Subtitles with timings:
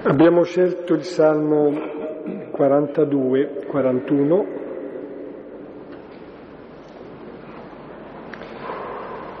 [0.00, 1.72] Abbiamo scelto il Salmo
[2.52, 4.46] 42, 41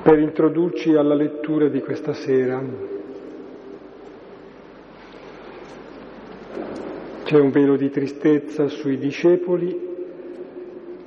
[0.02, 2.60] per introdurci alla lettura di questa sera.
[7.22, 9.86] C'è un velo di tristezza sui discepoli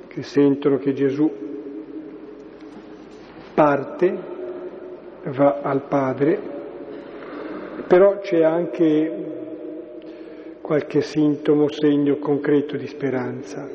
[0.06, 1.30] che sentono che Gesù
[3.52, 4.18] parte,
[5.24, 6.40] va al Padre,
[7.86, 9.31] però c'è anche
[10.62, 13.68] qualche sintomo, segno concreto di speranza.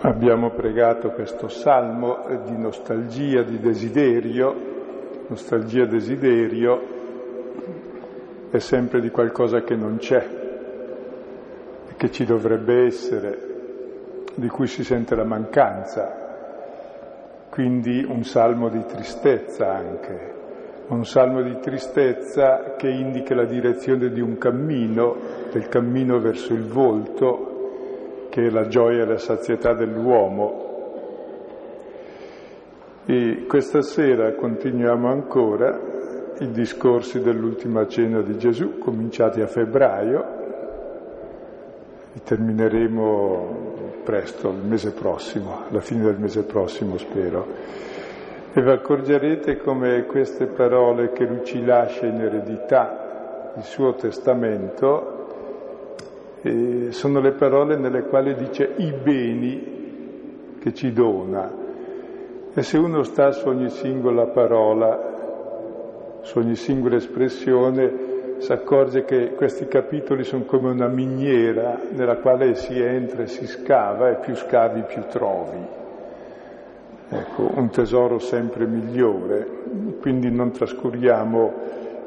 [0.00, 4.54] Abbiamo pregato questo salmo di nostalgia, di desiderio,
[5.28, 7.00] nostalgia, desiderio
[8.50, 10.40] è sempre di qualcosa che non c'è
[12.02, 13.38] che ci dovrebbe essere,
[14.34, 16.18] di cui si sente la mancanza.
[17.48, 20.34] Quindi un salmo di tristezza anche,
[20.88, 25.16] un salmo di tristezza che indica la direzione di un cammino,
[25.50, 30.70] del cammino verso il volto, che è la gioia e la sazietà dell'uomo.
[33.04, 35.80] E questa sera continuiamo ancora
[36.38, 40.40] i discorsi dell'ultima cena di Gesù, cominciati a febbraio,
[42.12, 47.46] li termineremo presto, il mese prossimo, alla fine del mese prossimo spero.
[48.54, 55.22] E vi accorgerete come queste parole che lui ci lascia in eredità, il suo testamento,
[56.42, 61.50] eh, sono le parole nelle quali dice i beni che ci dona.
[62.52, 69.32] E se uno sta su ogni singola parola, su ogni singola espressione, si accorge che
[69.32, 74.34] questi capitoli sono come una miniera nella quale si entra e si scava e più
[74.34, 75.80] scavi più trovi.
[77.14, 79.46] Ecco, un tesoro sempre migliore,
[80.00, 81.52] quindi non trascuriamo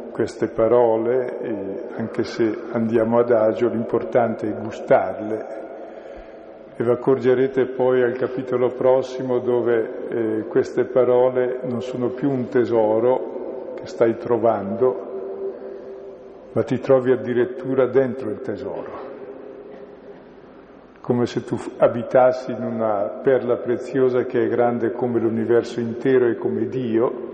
[0.09, 5.45] queste parole, anche se andiamo ad agio, l'importante è gustarle.
[6.75, 12.47] E vi accorgerete poi al capitolo prossimo dove eh, queste parole non sono più un
[12.49, 15.13] tesoro che stai trovando,
[16.51, 19.04] ma ti trovi addirittura dentro il tesoro,
[21.05, 26.35] come se tu abitassi in una perla preziosa che è grande come l'universo intero e
[26.35, 27.33] come Dio,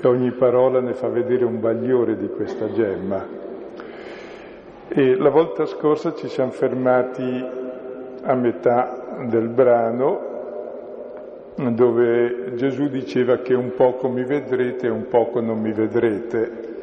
[0.00, 3.22] e ogni parola ne fa vedere un bagliore di questa gemma.
[4.88, 7.44] E la volta scorsa ci siamo fermati
[8.22, 10.34] a metà del brano
[11.54, 16.75] dove Gesù diceva che un poco mi vedrete e un poco non mi vedrete.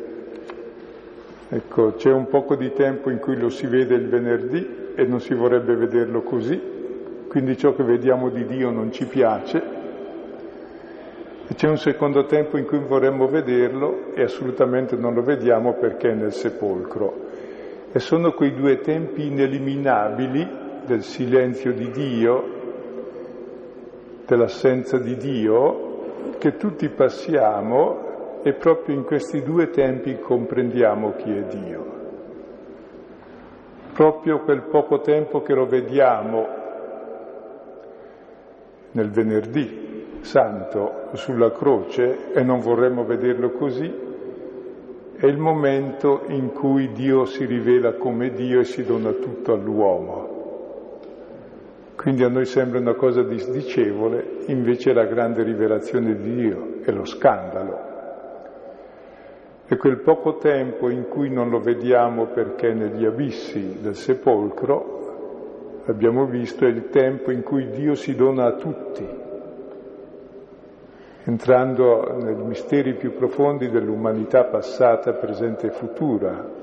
[1.56, 5.19] Ecco, c'è un poco di tempo in cui lo si vede il venerdì e non
[5.19, 6.59] si vorrebbe vederlo così,
[7.28, 9.62] quindi ciò che vediamo di Dio non ci piace,
[11.47, 16.09] e c'è un secondo tempo in cui vorremmo vederlo e assolutamente non lo vediamo perché
[16.09, 17.14] è nel sepolcro.
[17.91, 20.50] E sono quei due tempi ineliminabili
[20.88, 22.44] del silenzio di Dio,
[24.25, 28.12] dell'assenza di Dio, che tutti passiamo
[28.43, 31.91] e proprio in questi due tempi comprendiamo chi è Dio.
[33.93, 36.47] Proprio quel poco tempo che lo vediamo
[38.91, 43.91] nel venerdì santo sulla croce e non vorremmo vederlo così,
[45.15, 50.31] è il momento in cui Dio si rivela come Dio e si dona tutto all'uomo.
[51.95, 57.05] Quindi a noi sembra una cosa disdicevole, invece la grande rivelazione di Dio, è lo
[57.05, 57.92] scandalo.
[59.66, 66.25] E quel poco tempo in cui non lo vediamo perché negli abissi del sepolcro, abbiamo
[66.25, 69.07] visto, è il tempo in cui Dio si dona a tutti,
[71.23, 76.62] entrando nei misteri più profondi dell'umanità passata, presente e futura.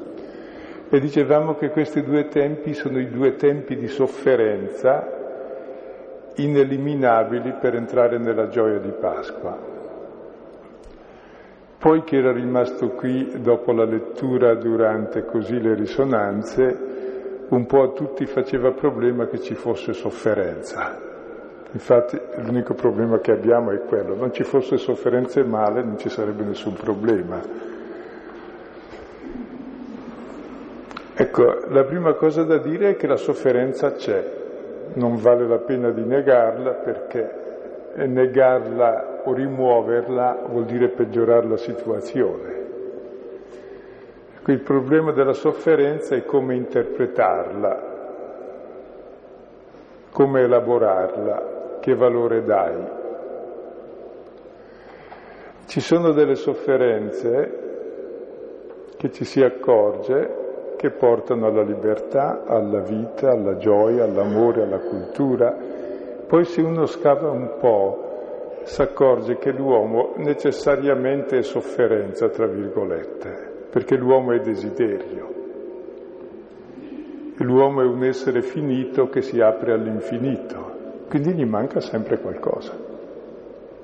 [0.90, 5.18] E dicevamo che questi due tempi sono i due tempi di sofferenza
[6.34, 9.69] ineliminabili per entrare nella gioia di Pasqua.
[11.80, 17.92] Poi che era rimasto qui dopo la lettura durante così le risonanze, un po' a
[17.92, 21.00] tutti faceva problema che ci fosse sofferenza.
[21.72, 26.10] Infatti l'unico problema che abbiamo è quello, non ci fosse sofferenza e male non ci
[26.10, 27.40] sarebbe nessun problema.
[31.14, 34.32] Ecco, la prima cosa da dire è che la sofferenza c'è,
[34.96, 37.40] non vale la pena di negarla perché
[37.94, 42.58] negarla o rimuoverla vuol dire peggiorare la situazione.
[44.46, 47.88] Il problema della sofferenza è come interpretarla,
[50.10, 52.98] come elaborarla, che valore dai.
[55.66, 57.68] Ci sono delle sofferenze
[58.96, 65.54] che ci si accorge che portano alla libertà, alla vita, alla gioia, all'amore, alla cultura.
[66.30, 73.66] Poi se uno scava un po', si accorge che l'uomo necessariamente è sofferenza, tra virgolette,
[73.68, 75.34] perché l'uomo è desiderio.
[77.38, 82.76] L'uomo è un essere finito che si apre all'infinito, quindi gli manca sempre qualcosa,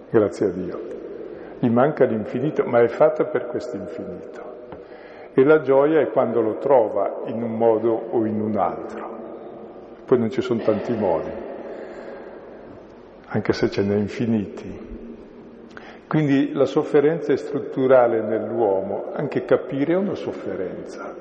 [0.09, 0.81] grazie a Dio.
[1.59, 4.43] Gli manca l'infinito, ma è fatta per questo infinito.
[5.35, 9.15] E la gioia è quando lo trova in un modo o in un altro.
[10.05, 11.46] Poi non ci sono tanti modi,
[13.37, 14.95] anche se ce n'è infiniti.
[16.09, 21.15] Quindi la sofferenza è strutturale nell'uomo, anche capire è una sofferenza.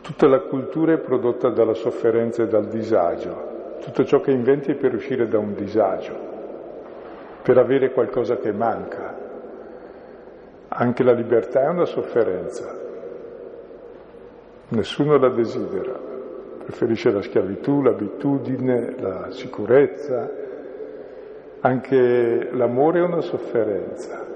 [0.00, 3.76] Tutta la cultura è prodotta dalla sofferenza e dal disagio.
[3.80, 6.14] Tutto ciò che inventi è per uscire da un disagio,
[7.42, 9.26] per avere qualcosa che manca.
[10.68, 12.86] Anche la libertà è una sofferenza.
[14.68, 15.98] Nessuno la desidera.
[16.64, 20.46] Preferisce la schiavitù, l'abitudine, la sicurezza.
[21.60, 24.26] Anche l'amore è una sofferenza.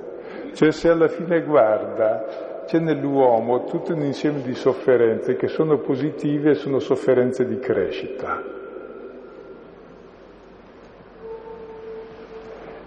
[0.52, 6.50] Cioè se alla fine guarda c'è nell'uomo tutto un insieme di sofferenze che sono positive
[6.50, 8.60] e sono sofferenze di crescita.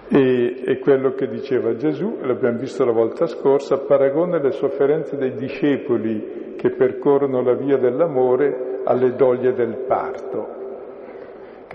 [0.07, 5.33] E, è quello che diceva Gesù, l'abbiamo visto la volta scorsa, paragona le sofferenze dei
[5.33, 10.64] discepoli che percorrono la via dell'amore alle doglie del parto,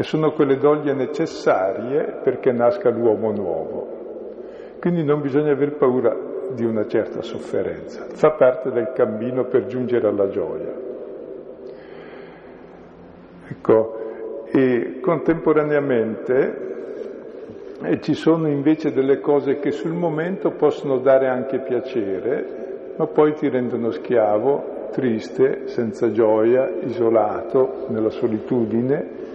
[0.00, 4.78] che sono quelle doglie necessarie perché nasca l'uomo nuovo.
[4.80, 6.16] Quindi non bisogna aver paura
[6.54, 10.72] di una certa sofferenza, fa parte del cammino per giungere alla gioia.
[13.46, 16.68] Ecco, e contemporaneamente
[17.82, 23.34] eh, ci sono invece delle cose che sul momento possono dare anche piacere, ma poi
[23.34, 29.28] ti rendono schiavo, triste, senza gioia, isolato, nella solitudine,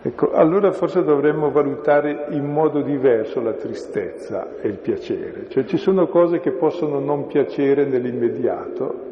[0.00, 5.46] Ecco, allora forse dovremmo valutare in modo diverso la tristezza e il piacere.
[5.48, 9.06] Cioè ci sono cose che possono non piacere nell'immediato,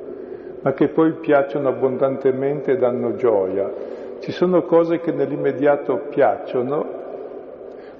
[0.60, 3.68] ma che poi piacciono abbondantemente e danno gioia.
[4.20, 6.86] Ci sono cose che nell'immediato piacciono,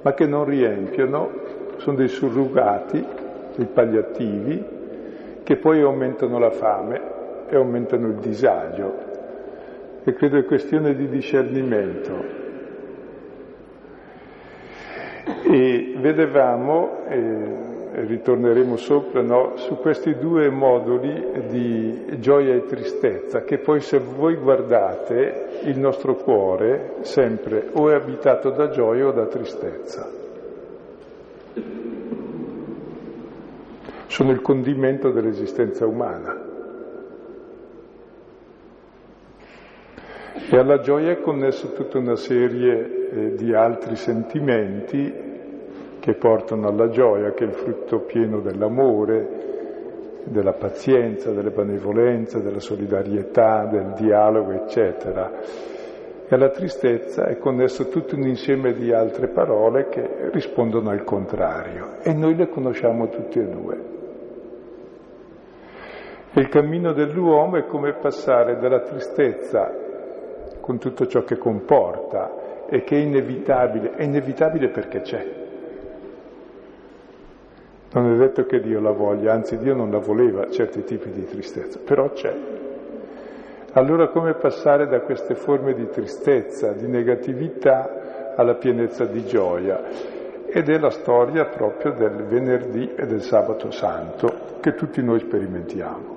[0.03, 1.31] ma che non riempiono,
[1.79, 3.05] sono dei surrogati,
[3.56, 4.65] dei palliativi,
[5.43, 7.00] che poi aumentano la fame
[7.49, 8.94] e aumentano il disagio.
[10.05, 12.36] E credo è questione di discernimento.
[15.26, 23.58] E vedevamo, e ritorneremo sopra, no, su questi due moduli di gioia e tristezza, che
[23.58, 29.26] poi se voi guardate il nostro cuore sempre o è abitato da gioia o da
[29.26, 30.08] tristezza.
[34.06, 36.45] Sono il condimento dell'esistenza umana.
[40.49, 45.25] E alla gioia è connessa tutta una serie eh, di altri sentimenti
[45.99, 52.61] che portano alla gioia, che è il frutto pieno dell'amore, della pazienza, delle benevolenze, della
[52.61, 55.33] solidarietà, del dialogo, eccetera.
[56.29, 61.99] E alla tristezza è connesso tutto un insieme di altre parole che rispondono al contrario
[62.03, 63.94] e noi le conosciamo tutte e due.
[66.35, 69.86] Il cammino dell'uomo è come passare dalla tristezza
[70.66, 75.25] con tutto ciò che comporta e che è inevitabile, è inevitabile perché c'è.
[77.92, 81.25] Non è detto che Dio la voglia, anzi Dio non la voleva certi tipi di
[81.25, 82.37] tristezza, però c'è.
[83.75, 89.85] Allora come passare da queste forme di tristezza, di negatività alla pienezza di gioia?
[90.46, 96.15] Ed è la storia proprio del venerdì e del sabato santo che tutti noi sperimentiamo.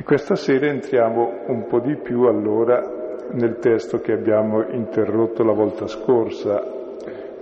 [0.00, 5.52] E questa sera entriamo un po' di più allora nel testo che abbiamo interrotto la
[5.52, 6.64] volta scorsa,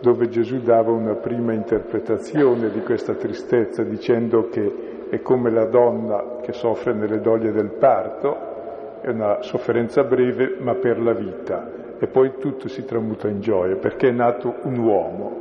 [0.01, 6.39] dove Gesù dava una prima interpretazione di questa tristezza dicendo che è come la donna
[6.43, 12.09] che soffre nelle doglie del parto, è una sofferenza breve ma per la vita e
[12.09, 15.41] poi tutto si tramuta in gioia perché è nato un uomo,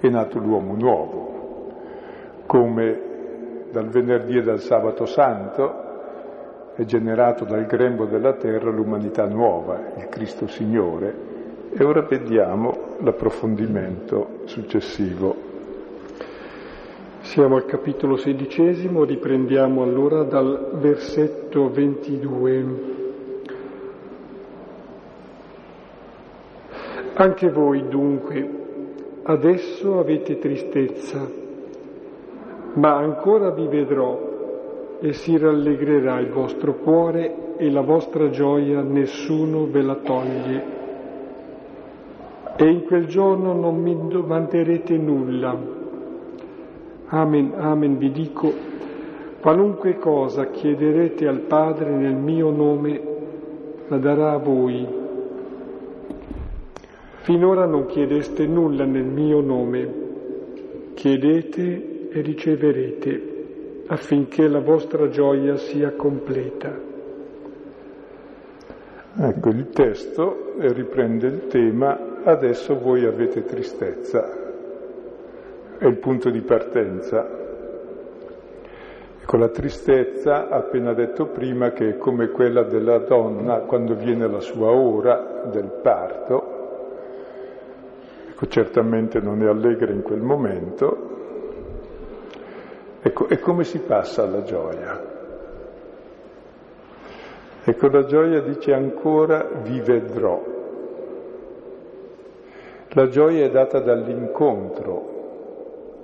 [0.00, 1.72] è nato l'uomo nuovo,
[2.44, 3.07] come
[3.70, 5.86] dal venerdì e dal sabato santo,
[6.74, 11.26] è generato dal grembo della terra l'umanità nuova, il Cristo Signore.
[11.72, 15.46] E ora vediamo l'approfondimento successivo.
[17.20, 22.96] Siamo al capitolo sedicesimo, riprendiamo allora dal versetto 22.
[27.14, 28.50] Anche voi dunque
[29.24, 31.46] adesso avete tristezza
[32.78, 39.66] ma ancora vi vedrò e si rallegrerà il vostro cuore e la vostra gioia nessuno
[39.66, 40.76] ve la toglie.
[42.56, 45.56] E in quel giorno non mi domanderete nulla.
[47.06, 48.52] Amen, amen, vi dico,
[49.40, 53.00] qualunque cosa chiederete al Padre nel mio nome,
[53.88, 54.86] la darà a voi.
[57.20, 60.06] Finora non chiedeste nulla nel mio nome.
[60.94, 63.36] Chiedete e riceverete
[63.86, 66.86] affinché la vostra gioia sia completa.
[69.20, 74.22] Ecco, il testo riprende il tema adesso voi avete tristezza,
[75.78, 77.36] è il punto di partenza.
[79.20, 84.40] Ecco, la tristezza, appena detto prima, che è come quella della donna quando viene la
[84.40, 86.56] sua ora del parto,
[88.30, 91.07] ecco, certamente non è allegra in quel momento,
[93.00, 95.16] Ecco, e come si passa alla gioia?
[97.64, 100.56] Ecco, la gioia dice ancora vi vedrò.
[102.90, 105.16] La gioia è data dall'incontro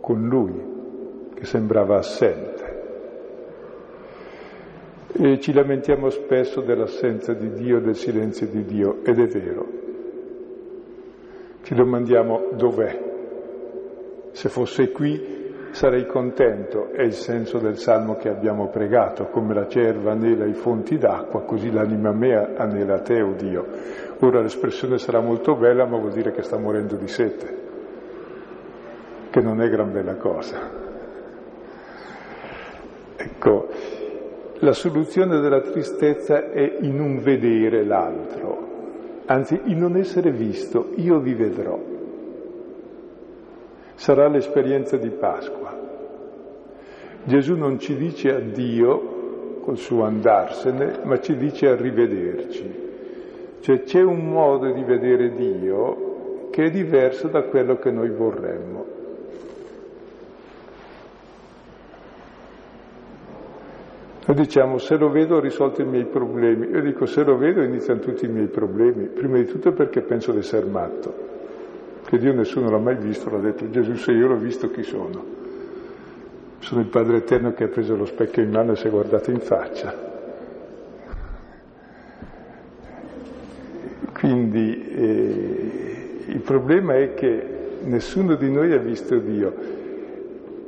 [0.00, 2.82] con Lui, che sembrava assente.
[5.16, 9.66] E ci lamentiamo spesso dell'assenza di Dio, del silenzio di Dio, ed è vero.
[11.62, 13.12] Ci domandiamo dov'è.
[14.32, 15.43] Se fosse qui
[15.74, 20.54] sarei contento, è il senso del salmo che abbiamo pregato, come la cerva anela i
[20.54, 23.66] fonti d'acqua, così l'anima mea anela te, o oh Dio.
[24.20, 27.56] Ora l'espressione sarà molto bella, ma vuol dire che sta morendo di sete,
[29.30, 30.58] che non è gran bella cosa.
[33.16, 33.68] Ecco,
[34.58, 41.18] la soluzione della tristezza è in non vedere l'altro, anzi in non essere visto, io
[41.18, 41.93] vi vedrò
[43.94, 45.82] sarà l'esperienza di Pasqua.
[47.24, 52.82] Gesù non ci dice addio col suo andarsene, ma ci dice arrivederci.
[53.60, 58.86] Cioè c'è un modo di vedere Dio che è diverso da quello che noi vorremmo.
[64.26, 66.68] Noi diciamo se lo vedo ho risolto i miei problemi.
[66.68, 70.32] Io dico se lo vedo iniziano tutti i miei problemi, prima di tutto perché penso
[70.32, 71.32] di essere matto
[72.14, 75.42] che Dio nessuno l'ha mai visto, l'ha detto Gesù, se io l'ho visto chi sono?
[76.60, 79.32] Sono il Padre Eterno che ha preso lo specchio in mano e si è guardato
[79.32, 80.12] in faccia.
[84.12, 87.46] Quindi eh, il problema è che
[87.82, 89.52] nessuno di noi ha visto Dio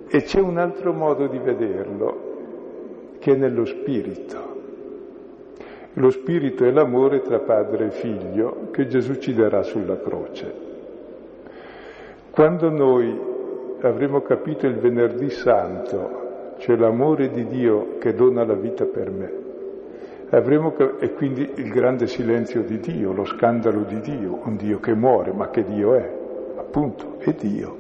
[0.09, 4.55] e c'è un altro modo di vederlo che è nello spirito.
[5.95, 10.66] Lo spirito è l'amore tra padre e figlio che Gesù ci darà sulla croce.
[12.37, 13.19] Quando noi
[13.81, 19.33] avremo capito il venerdì santo, cioè l'amore di Dio che dona la vita per me,
[20.29, 24.93] avremo, e quindi il grande silenzio di Dio, lo scandalo di Dio, un Dio che
[24.93, 26.13] muore, ma che Dio è?
[26.59, 27.75] Appunto, è Dio,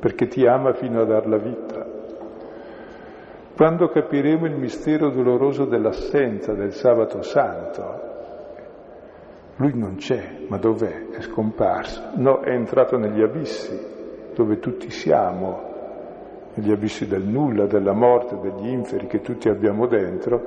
[0.00, 1.86] perché ti ama fino a dar la vita.
[3.54, 8.15] Quando capiremo il mistero doloroso dell'assenza del sabato santo,
[9.56, 11.08] lui non c'è, ma dov'è?
[11.08, 12.10] È scomparso.
[12.16, 13.78] No, è entrato negli abissi,
[14.34, 15.74] dove tutti siamo,
[16.54, 20.42] negli abissi del nulla, della morte, degli inferi che tutti abbiamo dentro.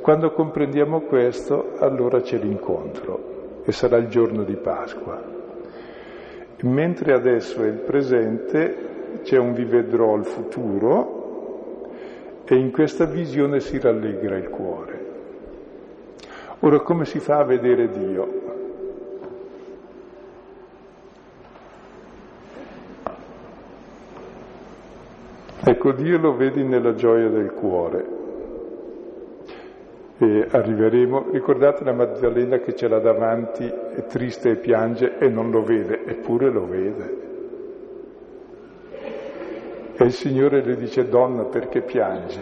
[0.00, 5.22] Quando comprendiamo questo, allora c'è l'incontro e sarà il giorno di Pasqua.
[6.62, 11.86] Mentre adesso è il presente, c'è un vi vedrò al futuro
[12.44, 15.06] e in questa visione si rallegra il cuore.
[16.60, 18.47] Ora come si fa a vedere Dio?
[25.68, 28.06] Ecco, Dio lo vedi nella gioia del cuore.
[30.16, 35.50] E arriveremo, ricordate la Maddalena che ce l'ha davanti, è triste e piange e non
[35.50, 37.16] lo vede, eppure lo vede.
[39.94, 42.40] E il Signore le dice, donna, perché piangi?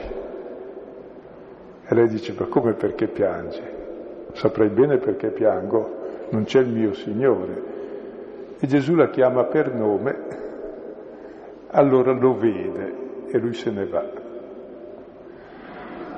[1.89, 3.75] E lei dice, ma come perché piangi?
[4.35, 7.63] saprei bene perché piango, non c'è il mio Signore.
[8.61, 10.17] E Gesù la chiama per nome,
[11.71, 14.05] allora lo vede e lui se ne va.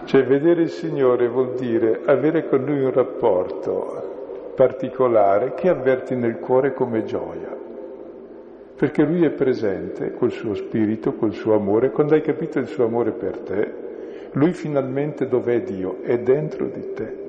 [0.04, 6.38] Cioè vedere il Signore vuol dire avere con lui un rapporto particolare che avverti nel
[6.38, 7.56] cuore come gioia,
[8.76, 12.84] perché lui è presente col suo spirito, col suo amore, quando hai capito il suo
[12.84, 13.72] amore per te,
[14.32, 16.02] lui finalmente dov'è Dio?
[16.02, 17.26] È dentro di te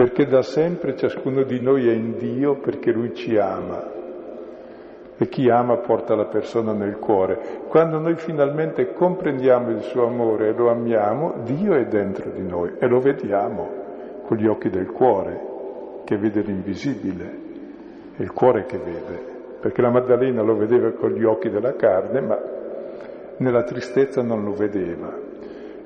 [0.00, 3.99] perché da sempre ciascuno di noi è in Dio perché Lui ci ama
[5.22, 7.66] e chi ama porta la persona nel cuore.
[7.68, 12.76] Quando noi finalmente comprendiamo il suo amore e lo amiamo, Dio è dentro di noi
[12.78, 13.68] e lo vediamo
[14.24, 15.38] con gli occhi del cuore,
[16.04, 17.38] che vede l'invisibile,
[18.16, 19.20] è il cuore che vede,
[19.60, 22.38] perché la Maddalena lo vedeva con gli occhi della carne, ma
[23.36, 25.14] nella tristezza non lo vedeva.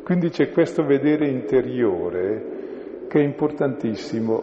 [0.04, 4.42] Quindi c'è questo vedere interiore che è importantissimo.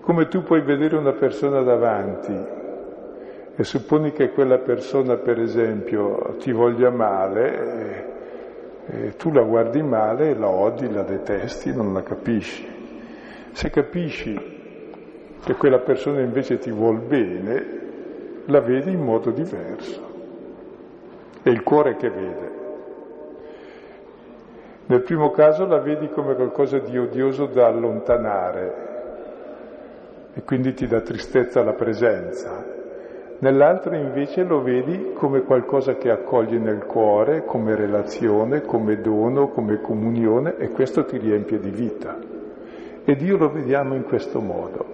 [0.00, 2.60] Come tu puoi vedere una persona davanti
[3.54, 8.06] e supponi che quella persona, per esempio, ti voglia male,
[8.86, 12.66] e, e tu la guardi male, la odi, la detesti, non la capisci.
[13.52, 14.60] Se capisci
[15.44, 17.80] che quella persona invece ti vuol bene,
[18.46, 20.10] la vedi in modo diverso.
[21.42, 22.50] È il cuore che vede.
[24.86, 28.90] Nel primo caso la vedi come qualcosa di odioso da allontanare
[30.34, 32.80] e quindi ti dà tristezza la presenza
[33.42, 39.80] nell'altro invece lo vedi come qualcosa che accoglie nel cuore, come relazione, come dono, come
[39.80, 42.18] comunione e questo ti riempie di vita.
[43.04, 44.86] E Dio lo vediamo in questo modo,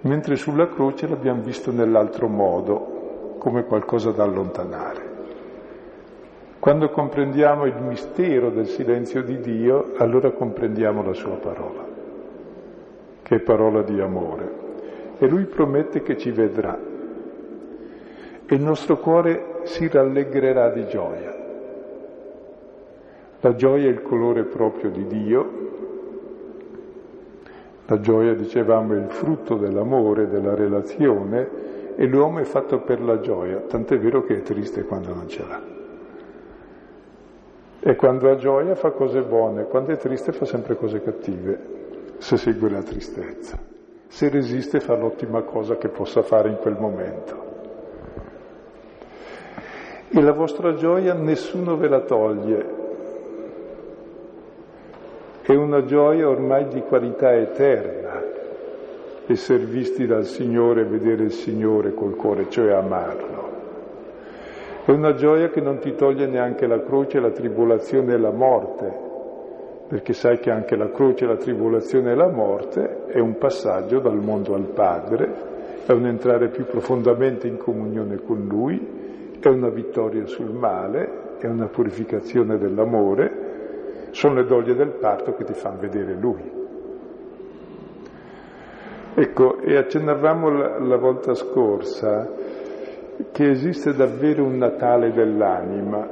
[0.00, 5.14] mentre sulla croce l'abbiamo visto nell'altro modo, come qualcosa da allontanare.
[6.58, 11.84] Quando comprendiamo il mistero del silenzio di Dio, allora comprendiamo la sua parola,
[13.22, 14.64] che è parola di amore.
[15.18, 16.94] E lui promette che ci vedrà
[18.46, 21.34] e il nostro cuore si rallegrerà di gioia.
[23.40, 25.64] La gioia è il colore proprio di Dio,
[27.86, 33.20] la gioia, dicevamo, è il frutto dell'amore, della relazione e l'uomo è fatto per la
[33.20, 35.62] gioia, tant'è vero che è triste quando non ce l'ha.
[37.80, 41.74] E quando ha gioia fa cose buone, quando è triste fa sempre cose cattive,
[42.18, 43.58] se segue la tristezza.
[44.08, 47.45] Se resiste fa l'ottima cosa che possa fare in quel momento
[50.16, 52.74] e la vostra gioia nessuno ve la toglie.
[55.42, 58.22] È una gioia ormai di qualità eterna
[59.26, 63.44] essere visti dal Signore e vedere il Signore col cuore, cioè amarlo.
[64.86, 68.90] È una gioia che non ti toglie neanche la croce, la tribolazione e la morte,
[69.86, 74.16] perché sai che anche la croce, la tribolazione e la morte è un passaggio dal
[74.16, 75.30] mondo al Padre,
[75.84, 79.05] è un entrare più profondamente in comunione con Lui
[79.40, 85.44] è una vittoria sul male, è una purificazione dell'amore, sono le doglie del parto che
[85.44, 86.64] ti fanno vedere Lui.
[89.14, 92.30] Ecco, e accennavamo la, la volta scorsa
[93.32, 96.08] che esiste davvero un Natale dell'anima.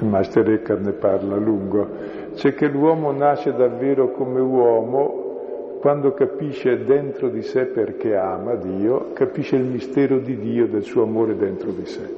[0.00, 1.88] Il Master Eckhart ne parla a lungo,
[2.34, 5.23] c'è che l'uomo nasce davvero come uomo
[5.84, 11.02] quando capisce dentro di sé perché ama Dio, capisce il mistero di Dio, del suo
[11.02, 12.08] amore dentro di sé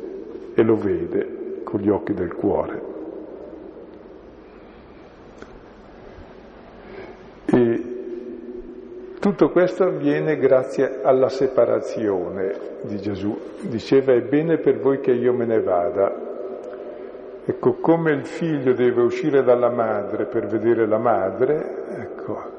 [0.55, 2.83] e lo vede con gli occhi del cuore.
[7.47, 7.83] E
[9.19, 13.37] tutto questo avviene grazie alla separazione di Gesù.
[13.63, 16.15] Diceva è bene per voi che io me ne vada.
[17.45, 22.56] Ecco, come il figlio deve uscire dalla madre per vedere la madre, ecco,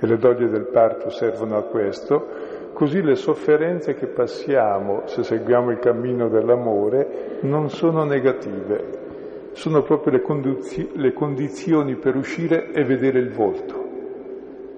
[0.00, 2.26] e le doglie del parto servono a questo,
[2.72, 10.12] così le sofferenze che passiamo se seguiamo il cammino dell'amore non sono negative, sono proprio
[10.12, 13.86] le, condizi- le condizioni per uscire e vedere il volto,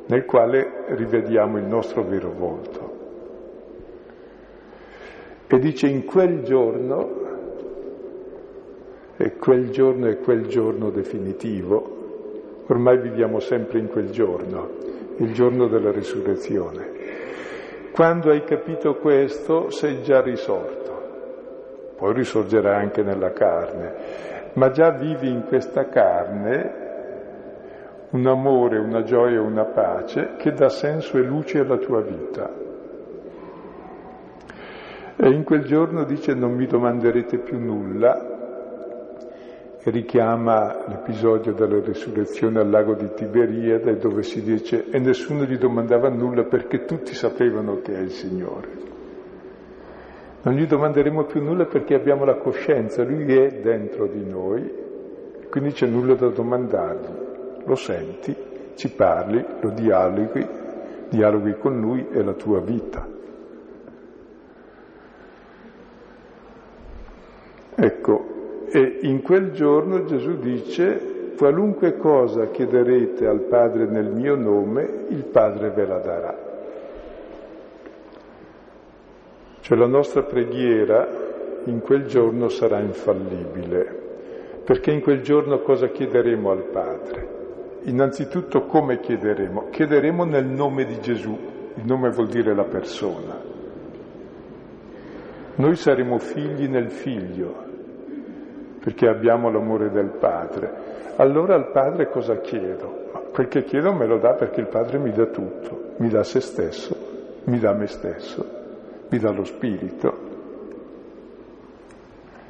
[0.07, 2.99] nel quale rivediamo il nostro vero volto.
[5.47, 7.19] E dice in quel giorno,
[9.19, 11.99] e quel giorno è quel giorno definitivo,
[12.69, 14.69] ormai viviamo sempre in quel giorno,
[15.21, 16.99] il giorno della risurrezione.
[17.93, 20.79] Quando hai capito questo sei già risorto,
[21.97, 23.95] poi risorgerai anche nella carne,
[24.55, 26.89] ma già vivi in questa carne
[28.11, 32.69] un amore, una gioia, una pace che dà senso e luce alla tua vita.
[35.17, 38.40] E in quel giorno dice non mi domanderete più nulla,
[39.83, 45.57] e richiama l'episodio della risurrezione al lago di Tiberiade dove si dice e nessuno gli
[45.57, 48.69] domandava nulla perché tutti sapevano che è il Signore.
[50.43, 54.71] Non gli domanderemo più nulla perché abbiamo la coscienza, Lui è dentro di noi,
[55.51, 57.29] quindi c'è nulla da domandargli.
[57.65, 58.35] Lo senti,
[58.75, 60.47] ci parli, lo dialoghi,
[61.09, 63.07] dialoghi con Lui e la tua vita.
[67.75, 68.40] Ecco,
[68.73, 75.25] e in quel giorno Gesù dice qualunque cosa chiederete al Padre nel mio nome, il
[75.25, 76.39] Padre ve la darà.
[79.61, 81.09] Cioè la nostra preghiera
[81.65, 87.29] in quel giorno sarà infallibile, perché in quel giorno cosa chiederemo al Padre?
[87.85, 89.69] Innanzitutto come chiederemo?
[89.71, 91.37] Chiederemo nel nome di Gesù,
[91.75, 93.41] il nome vuol dire la persona.
[95.57, 97.70] Noi saremo figli nel figlio,
[98.81, 100.89] perché abbiamo l'amore del Padre.
[101.17, 103.09] Allora al Padre cosa chiedo?
[103.13, 106.23] Ma quel che chiedo me lo dà perché il Padre mi dà tutto, mi dà
[106.23, 106.97] se stesso,
[107.45, 108.45] mi dà me stesso,
[109.09, 110.29] mi dà lo Spirito.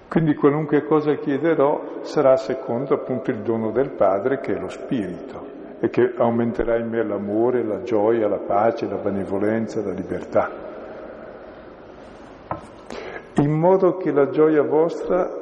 [0.09, 5.59] Quindi qualunque cosa chiederò sarà secondo appunto il dono del Padre che è lo Spirito
[5.81, 10.51] e che aumenterà in me l'amore, la gioia, la pace, la benevolenza, la libertà.
[13.37, 15.40] In modo che la gioia vostra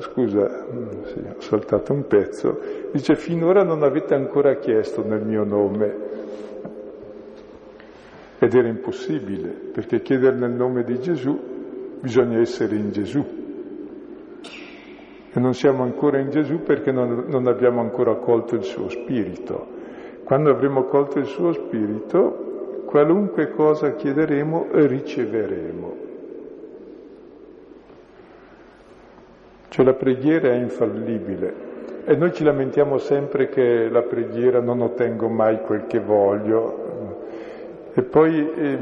[0.00, 0.66] scusa,
[1.04, 2.58] sì, ho saltato un pezzo,
[2.92, 6.08] dice finora non avete ancora chiesto nel mio nome.
[8.38, 11.38] Ed era impossibile, perché chiedere nel nome di Gesù
[12.00, 13.24] bisogna essere in Gesù.
[15.32, 19.78] E non siamo ancora in Gesù perché non, non abbiamo ancora colto il suo spirito.
[20.24, 26.09] Quando avremo colto il suo spirito, qualunque cosa chiederemo riceveremo.
[29.70, 31.68] Cioè la preghiera è infallibile
[32.04, 36.88] e noi ci lamentiamo sempre che la preghiera non ottengo mai quel che voglio
[37.92, 38.78] e poi, eh,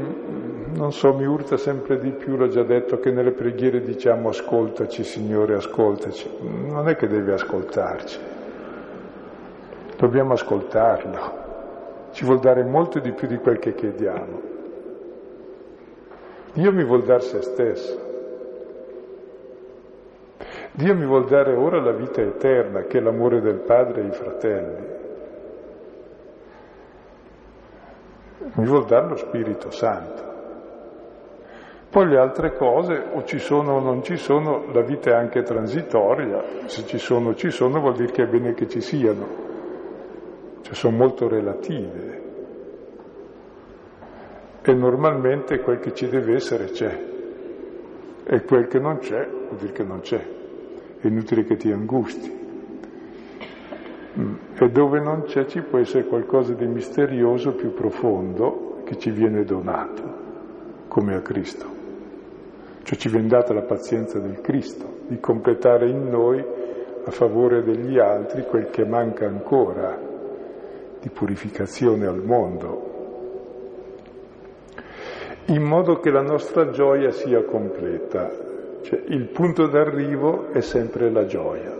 [0.73, 5.03] non so, mi urta sempre di più, l'ho già detto, che nelle preghiere diciamo ascoltaci
[5.03, 6.29] Signore, ascoltaci.
[6.67, 8.19] Non è che devi ascoltarci,
[9.95, 11.17] dobbiamo ascoltarlo,
[12.11, 14.41] ci vuol dare molto di più di quel che chiediamo.
[16.53, 18.08] Dio mi vuol dare se stesso.
[20.71, 24.11] Dio mi vuol dare ora la vita eterna, che è l'amore del Padre e i
[24.11, 24.97] fratelli.
[28.53, 30.27] Mi vuol dare lo Spirito Santo.
[31.89, 35.41] Poi le altre cose o ci sono o non ci sono, la vita è anche
[35.41, 39.27] transitoria, se ci sono o ci sono vuol dire che è bene che ci siano,
[40.61, 42.21] cioè sono molto relative.
[44.61, 47.05] E normalmente quel che ci deve essere c'è,
[48.23, 50.37] e quel che non c'è vuol dire che non c'è
[51.01, 52.37] è inutile che ti angusti.
[54.19, 54.33] Mm.
[54.59, 59.43] E dove non c'è ci può essere qualcosa di misterioso, più profondo, che ci viene
[59.43, 60.03] donato,
[60.87, 61.77] come a Cristo.
[62.83, 66.43] Cioè ci viene data la pazienza del Cristo, di completare in noi
[67.05, 69.97] a favore degli altri quel che manca ancora
[70.99, 72.97] di purificazione al mondo,
[75.45, 78.48] in modo che la nostra gioia sia completa.
[78.81, 81.77] Cioè, il punto d'arrivo è sempre la gioia.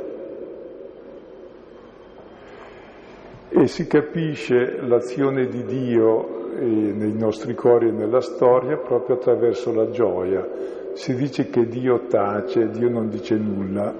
[3.49, 9.73] E si capisce l'azione di Dio eh, nei nostri cuori e nella storia proprio attraverso
[9.73, 10.47] la gioia.
[10.93, 13.93] Si dice che Dio tace, Dio non dice nulla.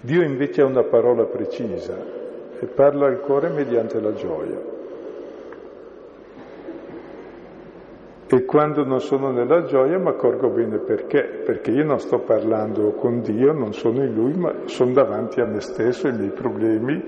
[0.00, 1.96] Dio invece ha una parola precisa
[2.60, 4.77] e parla al cuore mediante la gioia.
[8.30, 12.92] E quando non sono nella gioia mi accorgo bene perché, perché io non sto parlando
[12.92, 17.02] con Dio, non sono in Lui, ma sono davanti a me stesso, ai miei problemi,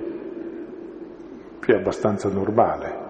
[1.60, 3.08] che è abbastanza normale.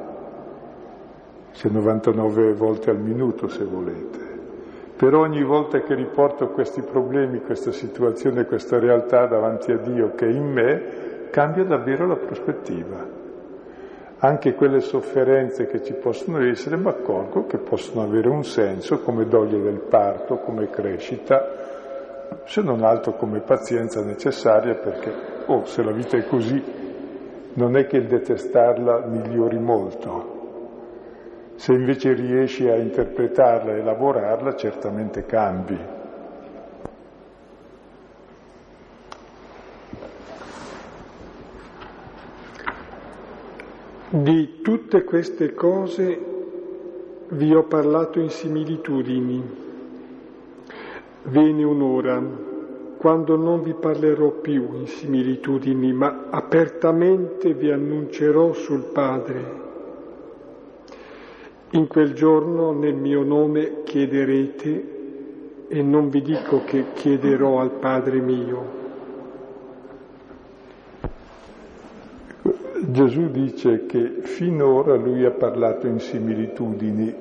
[1.53, 4.19] C'è 99 volte al minuto se volete.
[4.97, 10.27] Però ogni volta che riporto questi problemi, questa situazione, questa realtà davanti a Dio che
[10.27, 13.20] è in me, cambia davvero la prospettiva
[14.23, 19.27] anche quelle sofferenze che ci possono essere, mi accorgo che possono avere un senso come
[19.27, 25.13] doglie del parto, come crescita, se non altro come pazienza necessaria perché,
[25.47, 26.63] oh, se la vita è così,
[27.55, 30.39] non è che il detestarla migliori molto.
[31.55, 35.79] Se invece riesci a interpretarla e lavorarla, certamente cambi.
[44.13, 46.19] Di tutte queste cose
[47.29, 49.41] vi ho parlato in similitudini.
[51.23, 52.21] Viene un'ora
[52.97, 59.45] quando non vi parlerò più in similitudini, ma apertamente vi annuncerò sul Padre.
[61.71, 68.19] In quel giorno nel mio nome chiederete e non vi dico che chiederò al Padre
[68.19, 68.80] mio
[72.91, 77.15] Gesù dice che finora lui ha parlato in similitudini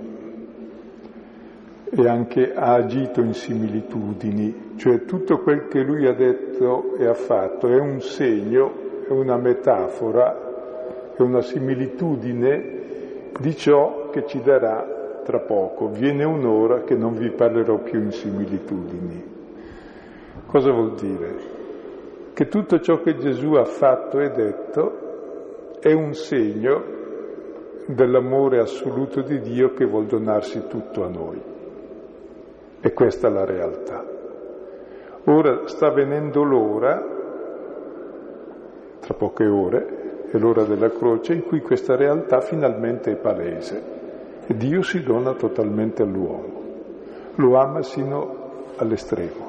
[1.91, 7.13] e anche ha agito in similitudini, cioè tutto quel che lui ha detto e ha
[7.13, 12.77] fatto è un segno, è una metafora, è una similitudine
[13.39, 15.89] di ciò che ci darà tra poco.
[15.89, 19.23] Viene un'ora che non vi parlerò più in similitudini.
[20.45, 21.35] Cosa vuol dire?
[22.33, 25.07] Che tutto ciò che Gesù ha fatto e detto
[25.79, 26.97] è un segno
[27.85, 31.41] dell'amore assoluto di Dio che vuol donarsi tutto a noi.
[32.81, 34.05] E questa è la realtà.
[35.25, 37.17] Ora sta venendo l'ora,
[38.99, 43.97] tra poche ore, è l'ora della croce, in cui questa realtà finalmente è palese.
[44.45, 46.63] E Dio si dona totalmente all'uomo,
[47.35, 49.47] lo ama sino all'estremo.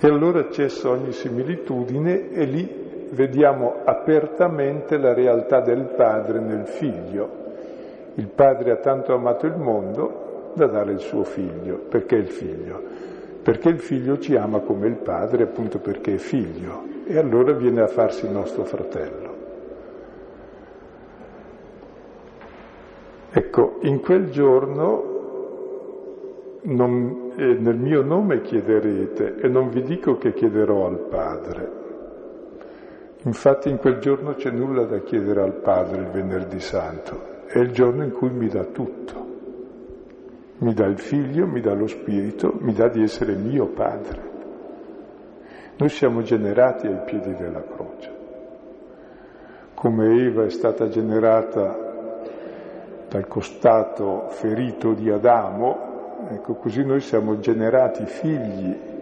[0.00, 2.83] E allora cessa ogni similitudine e lì
[3.14, 7.42] vediamo apertamente la realtà del Padre nel Figlio.
[8.16, 11.78] Il Padre ha tanto amato il mondo da dare il suo figlio.
[11.88, 12.82] Perché il figlio?
[13.42, 17.82] Perché il figlio ci ama come il padre, appunto perché è figlio, e allora viene
[17.82, 19.32] a farsi nostro fratello.
[23.30, 25.12] Ecco, in quel giorno
[26.62, 31.83] non, eh, nel mio nome chiederete e non vi dico che chiederò al Padre.
[33.24, 37.72] Infatti in quel giorno c'è nulla da chiedere al Padre il venerdì santo, è il
[37.72, 39.24] giorno in cui mi dà tutto
[40.64, 44.32] mi dà il figlio, mi dà lo spirito, mi dà di essere mio padre.
[45.76, 48.12] Noi siamo generati ai piedi della croce.
[49.74, 51.76] Come Eva è stata generata
[53.08, 58.92] dal costato ferito di Adamo, ecco così noi siamo generati figli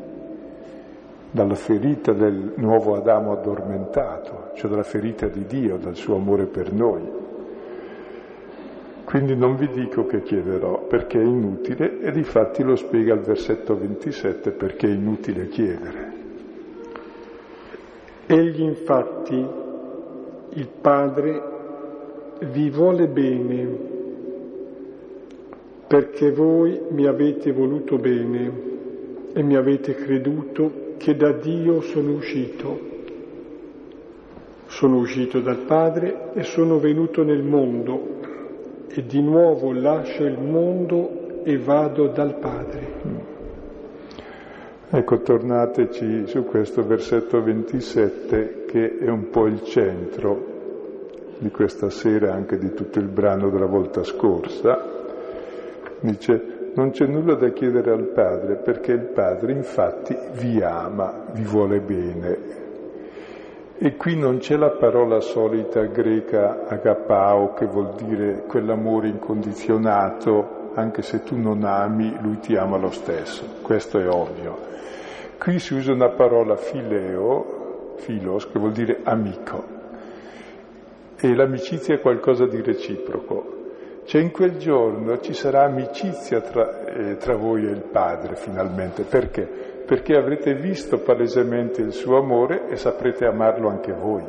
[1.32, 6.72] dalla ferita del nuovo Adamo addormentato, cioè dalla ferita di Dio, dal suo amore per
[6.72, 7.20] noi.
[9.04, 13.76] Quindi non vi dico che chiederò perché è inutile e difatti lo spiega il versetto
[13.76, 16.12] 27 perché è inutile chiedere.
[18.26, 19.46] Egli infatti,
[20.50, 21.42] il Padre,
[22.40, 23.90] vi vuole bene
[25.86, 28.70] perché voi mi avete voluto bene
[29.32, 32.90] e mi avete creduto che da Dio sono uscito.
[34.66, 38.20] Sono uscito dal Padre e sono venuto nel mondo
[38.86, 43.00] e di nuovo lascio il mondo e vado dal Padre.
[44.90, 50.50] Ecco, tornateci su questo versetto 27 che è un po' il centro
[51.38, 55.00] di questa sera, anche di tutto il brano della volta scorsa.
[55.98, 61.42] Dice, non c'è nulla da chiedere al Padre perché il Padre infatti vi ama, vi
[61.42, 62.60] vuole bene,
[63.84, 71.02] e qui non c'è la parola solita greca agapao, che vuol dire quell'amore incondizionato, anche
[71.02, 73.44] se tu non ami, lui ti ama lo stesso.
[73.60, 74.56] Questo è ovvio.
[75.36, 79.64] Qui si usa una parola fileo, filos, che vuol dire amico.
[81.16, 83.61] E l'amicizia è qualcosa di reciproco.
[84.04, 89.04] Cioè in quel giorno ci sarà amicizia tra, eh, tra voi e il Padre, finalmente.
[89.04, 89.72] Perché?
[89.92, 94.24] perché avrete visto palesemente il suo amore e saprete amarlo anche voi.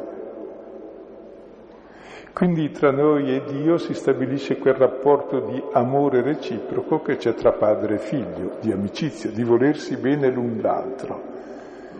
[2.34, 7.52] Quindi tra noi e Dio si stabilisce quel rapporto di amore reciproco che c'è tra
[7.54, 11.22] padre e figlio, di amicizia, di volersi bene l'un l'altro.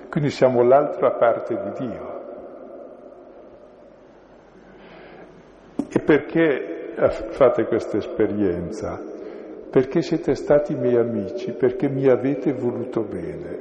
[0.10, 2.22] Quindi siamo l'altra parte di Dio.
[5.88, 6.73] E perché
[7.32, 9.12] fate questa esperienza?
[9.74, 13.60] perché siete stati miei amici, perché mi avete voluto bene.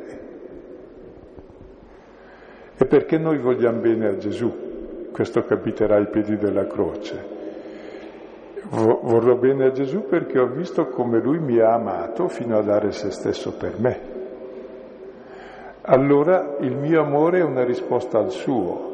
[2.77, 7.41] E perché noi vogliamo bene a Gesù, questo capiterà ai piedi della croce.
[8.69, 12.93] Vorrò bene a Gesù perché ho visto come Lui mi ha amato fino a dare
[12.93, 14.01] se stesso per me.
[15.81, 18.92] Allora il mio amore è una risposta al suo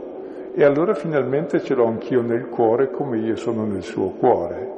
[0.54, 4.76] e allora finalmente ce l'ho anch'io nel cuore come io sono nel suo cuore.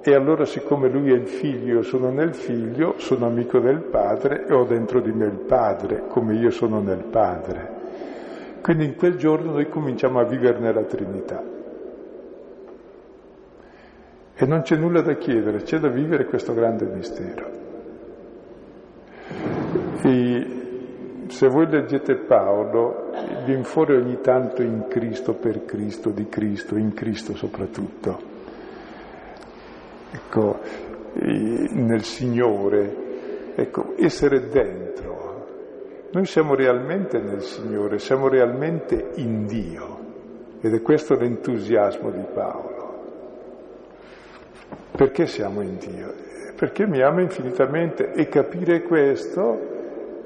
[0.00, 4.46] E allora siccome lui è il figlio, io sono nel figlio, sono amico del padre
[4.46, 7.76] e ho dentro di me il padre, come io sono nel padre.
[8.62, 11.42] Quindi in quel giorno noi cominciamo a vivere nella Trinità.
[14.34, 17.46] E non c'è nulla da chiedere, c'è da vivere questo grande mistero.
[20.02, 20.57] E
[21.28, 23.10] se voi leggete Paolo,
[23.44, 28.36] viene fuori ogni tanto in Cristo, per Cristo, di Cristo, in Cristo soprattutto
[30.10, 30.58] ecco,
[31.12, 36.06] nel Signore, ecco, essere dentro.
[36.10, 39.96] Noi siamo realmente nel Signore, siamo realmente in Dio
[40.60, 42.76] ed è questo l'entusiasmo di Paolo.
[44.92, 46.12] Perché siamo in Dio?
[46.56, 49.76] Perché mi ama infinitamente e capire questo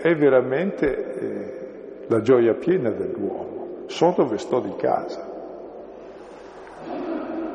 [0.03, 3.85] è veramente eh, la gioia piena dell'uomo.
[3.87, 5.31] So dove sto di casa.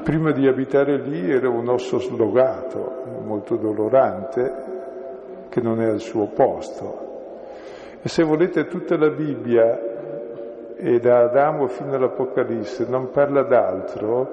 [0.04, 4.54] Prima di abitare lì era un osso slogato, molto dolorante,
[5.50, 7.06] che non è al suo posto.
[8.02, 9.96] E se volete tutta la Bibbia,
[10.78, 14.32] e da Adamo fino all'Apocalisse, non parla d'altro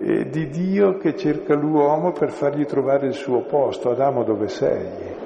[0.00, 3.90] e di Dio che cerca l'uomo per fargli trovare il suo posto.
[3.90, 5.17] Adamo dove sei?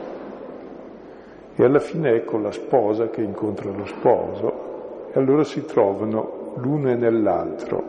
[1.54, 6.90] E alla fine ecco la sposa che incontra lo sposo e allora si trovano l'uno
[6.90, 7.82] e nell'altro.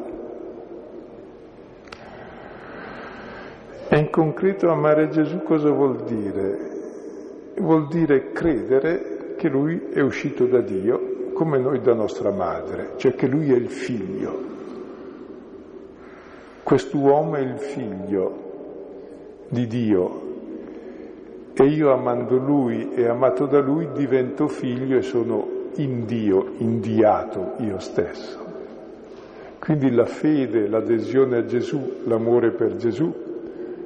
[3.90, 6.72] E in concreto amare Gesù cosa vuol dire?
[7.58, 13.14] Vuol dire credere che Lui è uscito da Dio come noi da nostra madre, cioè
[13.16, 14.52] che Lui è il figlio
[16.64, 20.23] Quest'uomo è il figlio di Dio
[21.56, 27.54] e io amando lui e amato da lui divento figlio e sono in Dio, indiato
[27.58, 28.40] io stesso.
[29.60, 33.14] Quindi la fede, l'adesione a Gesù, l'amore per Gesù,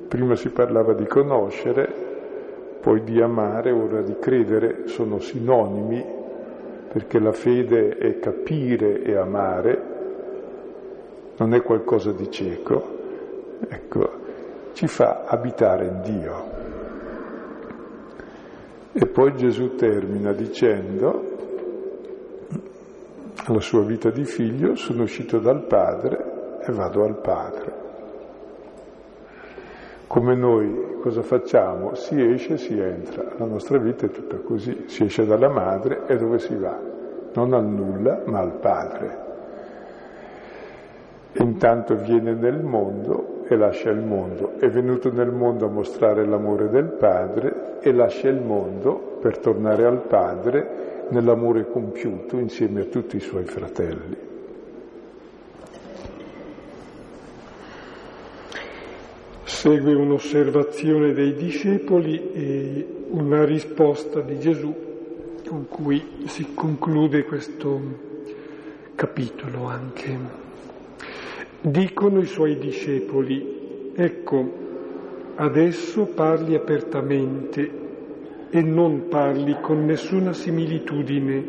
[0.08, 1.88] prima si parlava di conoscere,
[2.82, 6.16] poi di amare, ora di credere, sono sinonimi
[6.92, 9.82] perché la fede è capire e amare,
[11.38, 12.96] non è qualcosa di cieco,
[13.68, 14.10] ecco,
[14.74, 16.77] ci fa abitare in Dio.
[19.00, 21.22] E poi Gesù termina dicendo,
[23.46, 27.74] alla sua vita di figlio, sono uscito dal Padre e vado al Padre.
[30.08, 31.94] Come noi cosa facciamo?
[31.94, 33.36] Si esce, si entra.
[33.38, 34.86] La nostra vita è tutta così.
[34.88, 36.82] Si esce dalla madre e dove si va?
[37.36, 39.27] Non al nulla, ma al Padre
[41.40, 44.54] intanto viene nel mondo e lascia il mondo.
[44.60, 49.86] È venuto nel mondo a mostrare l'amore del Padre e lascia il mondo per tornare
[49.86, 54.26] al Padre nell'amore compiuto insieme a tutti i suoi fratelli.
[59.44, 64.86] Segue un'osservazione dei discepoli e una risposta di Gesù
[65.48, 67.80] con cui si conclude questo
[68.96, 70.47] capitolo anche.
[71.68, 74.54] Dicono i suoi discepoli, ecco,
[75.36, 77.70] adesso parli apertamente
[78.50, 81.44] e non parli con nessuna similitudine.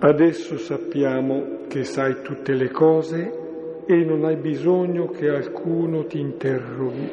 [0.00, 7.08] Adesso sappiamo che sai tutte le cose e non hai bisogno che alcuno ti interroghi.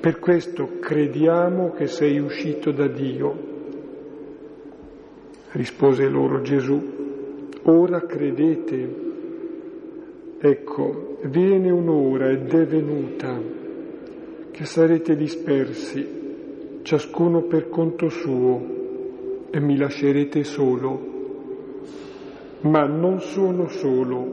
[0.00, 3.36] Per questo crediamo che sei uscito da Dio.
[5.50, 6.80] Rispose loro Gesù,
[7.64, 9.10] ora credete.
[10.44, 13.40] Ecco, viene un'ora ed è venuta
[14.50, 18.60] che sarete dispersi, ciascuno per conto suo,
[19.52, 21.00] e mi lascerete solo.
[22.62, 24.26] Ma non sono solo,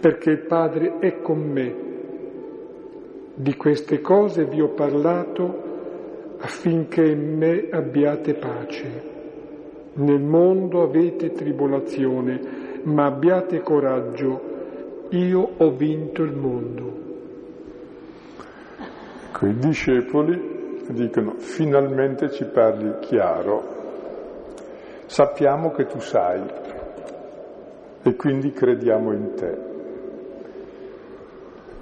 [0.00, 1.74] perché il Padre è con me.
[3.36, 5.62] Di queste cose vi ho parlato
[6.40, 9.02] affinché in me abbiate pace.
[9.94, 14.49] Nel mondo avete tribolazione, ma abbiate coraggio
[15.10, 17.08] io ho vinto il mondo.
[19.28, 23.62] Ecco, i discepoli dicono, finalmente ci parli chiaro,
[25.06, 26.42] sappiamo che tu sai
[28.02, 29.68] e quindi crediamo in te.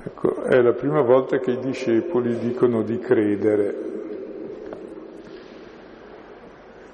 [0.04, 3.86] Ecco, è la prima volta che i discepoli dicono di credere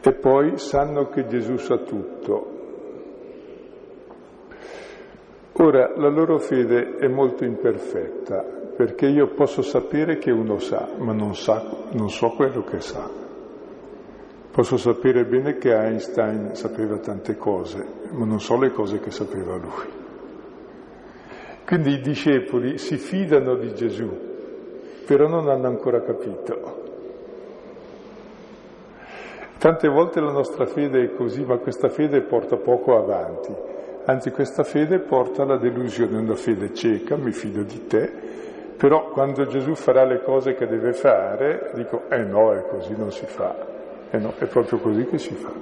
[0.00, 2.53] e poi sanno che Gesù sa tutto
[5.56, 8.42] Ora, la loro fede è molto imperfetta,
[8.76, 13.08] perché io posso sapere che uno sa, ma non, sa, non so quello che sa.
[14.50, 19.54] Posso sapere bene che Einstein sapeva tante cose, ma non so le cose che sapeva
[19.54, 20.02] lui.
[21.64, 24.10] Quindi i discepoli si fidano di Gesù,
[25.06, 26.82] però non hanno ancora capito.
[29.58, 33.73] Tante volte la nostra fede è così, ma questa fede porta poco avanti.
[34.06, 38.12] Anzi, questa fede porta alla delusione, una fede cieca, mi fido di te,
[38.76, 43.10] però quando Gesù farà le cose che deve fare, dico, eh no, è così, non
[43.10, 43.56] si fa.
[44.10, 45.52] Eh no, è proprio così che si fa.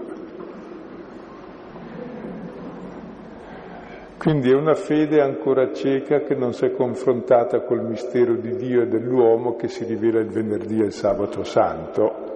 [4.18, 8.82] Quindi è una fede ancora cieca che non si è confrontata col mistero di Dio
[8.82, 12.30] e dell'uomo che si rivela il venerdì e il sabato santo.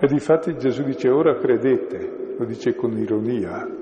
[0.00, 3.77] E difatti Gesù dice ora credete, lo dice con ironia,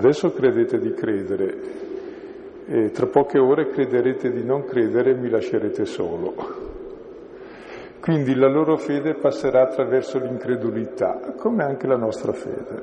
[0.00, 1.58] Adesso credete di credere,
[2.64, 6.34] e tra poche ore crederete di non credere e mi lascerete solo.
[8.00, 12.82] Quindi la loro fede passerà attraverso l'incredulità, come anche la nostra fede.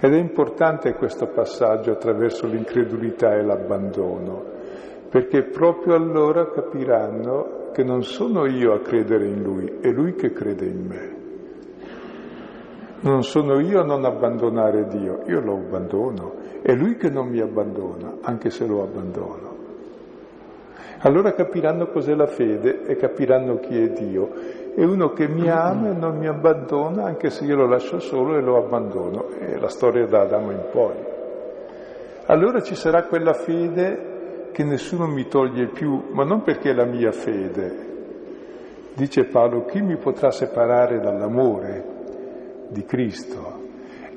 [0.00, 4.42] Ed è importante questo passaggio attraverso l'incredulità e l'abbandono,
[5.08, 10.32] perché proprio allora capiranno che non sono io a credere in Lui, è Lui che
[10.32, 11.17] crede in me.
[13.00, 17.38] Non sono io a non abbandonare Dio, io lo abbandono, è Lui che non mi
[17.38, 19.56] abbandona, anche se lo abbandono.
[21.02, 24.30] Allora capiranno cos'è la fede e capiranno chi è Dio.
[24.74, 28.36] È uno che mi ama e non mi abbandona anche se io lo lascio solo
[28.36, 29.28] e lo abbandono.
[29.28, 30.96] È la storia da Adamo in poi.
[32.26, 36.84] Allora ci sarà quella fede che nessuno mi toglie più, ma non perché è la
[36.84, 37.86] mia fede.
[38.94, 41.97] Dice Paolo, chi mi potrà separare dall'amore
[42.68, 43.66] di Cristo?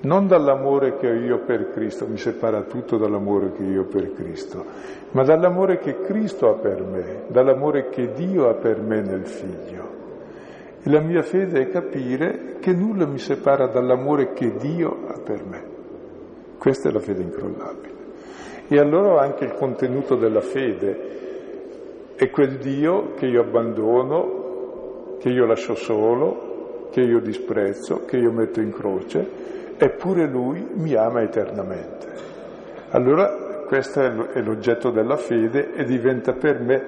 [0.02, 4.14] non dall'amore che ho io per Cristo, mi separa tutto dall'amore che io ho per
[4.14, 4.66] Cristo,
[5.12, 9.99] ma dall'amore che Cristo ha per me, dall'amore che Dio ha per me nel Figlio.
[10.84, 15.45] E la mia fede è capire che nulla mi separa dall'amore che Dio ha per
[15.45, 15.64] me.
[16.58, 17.99] Questa è la fede incrollabile.
[18.68, 25.45] E allora anche il contenuto della fede è quel Dio che io abbandono, che io
[25.45, 26.51] lascio solo,
[26.92, 29.28] che io disprezzo, che io metto in croce,
[29.78, 32.08] eppure lui mi ama eternamente.
[32.89, 36.84] Allora questo è l'oggetto della fede e diventa per me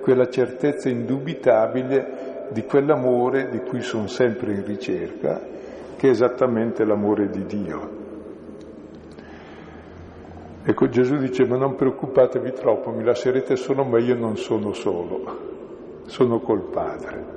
[0.00, 5.40] quella certezza indubitabile di quell'amore di cui sono sempre in ricerca,
[5.96, 8.02] che è esattamente l'amore di Dio.
[10.66, 16.02] Ecco, Gesù dice, ma non preoccupatevi troppo, mi lascerete solo, ma io non sono solo,
[16.06, 17.33] sono col Padre.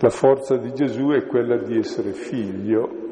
[0.00, 3.02] La forza di Gesù è quella di essere figlio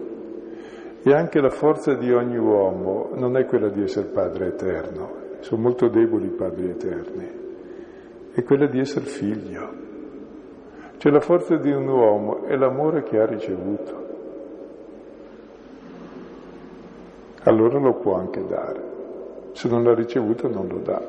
[1.03, 5.11] e anche la forza di ogni uomo non è quella di essere padre eterno,
[5.41, 7.29] sono molto deboli i padri eterni,
[8.33, 9.81] è quella di essere figlio.
[10.99, 14.01] Cioè la forza di un uomo è l'amore che ha ricevuto.
[17.45, 18.91] Allora lo può anche dare.
[19.53, 21.03] Se non l'ha ricevuto non lo dà,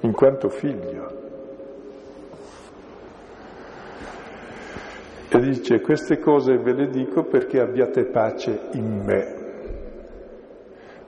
[0.00, 1.23] in quanto figlio.
[5.34, 9.42] E dice, queste cose ve le dico perché abbiate pace in me.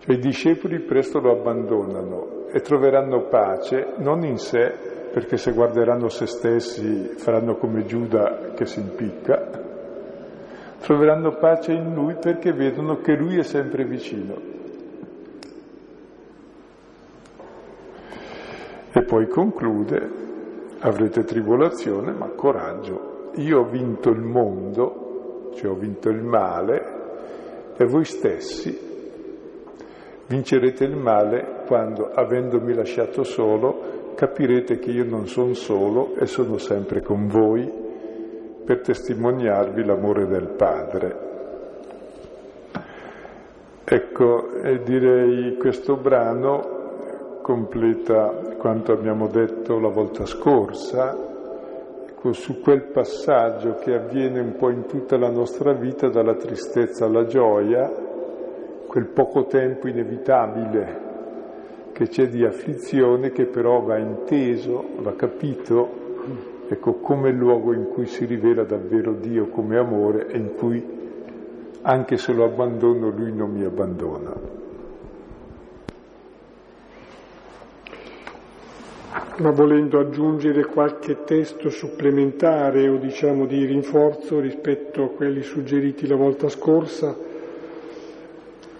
[0.00, 4.72] Cioè i discepoli presto lo abbandonano e troveranno pace non in sé,
[5.12, 9.48] perché se guarderanno se stessi faranno come Giuda che si impicca,
[10.80, 14.34] troveranno pace in lui perché vedono che lui è sempre vicino.
[18.90, 20.10] E poi conclude,
[20.80, 26.94] avrete tribolazione, ma coraggio, io ho vinto il mondo, cioè ho vinto il male,
[27.76, 28.86] e voi stessi
[30.26, 36.58] vincerete il male quando, avendomi lasciato solo, capirete che io non sono solo e sono
[36.58, 37.70] sempre con voi
[38.64, 41.24] per testimoniarvi l'amore del Padre.
[43.84, 44.48] Ecco,
[44.84, 51.35] direi questo brano completa quanto abbiamo detto la volta scorsa,
[52.32, 57.24] su quel passaggio che avviene un po' in tutta la nostra vita, dalla tristezza alla
[57.24, 57.88] gioia,
[58.86, 61.04] quel poco tempo inevitabile
[61.92, 65.88] che c'è di afflizione che però va inteso, va capito,
[66.68, 70.84] ecco, come luogo in cui si rivela davvero Dio come amore e in cui
[71.82, 74.55] anche se lo abbandono lui non mi abbandona.
[79.38, 86.16] Ma volendo aggiungere qualche testo supplementare o diciamo di rinforzo rispetto a quelli suggeriti la
[86.16, 87.16] volta scorsa,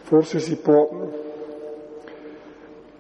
[0.03, 1.11] forse si può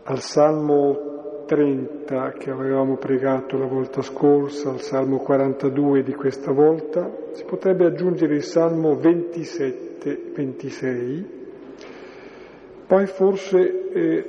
[0.02, 7.10] al Salmo 30 che avevamo pregato la volta scorsa, al Salmo 42 di questa volta,
[7.32, 11.26] si potrebbe aggiungere il Salmo 27, 26,
[12.86, 14.24] poi forse è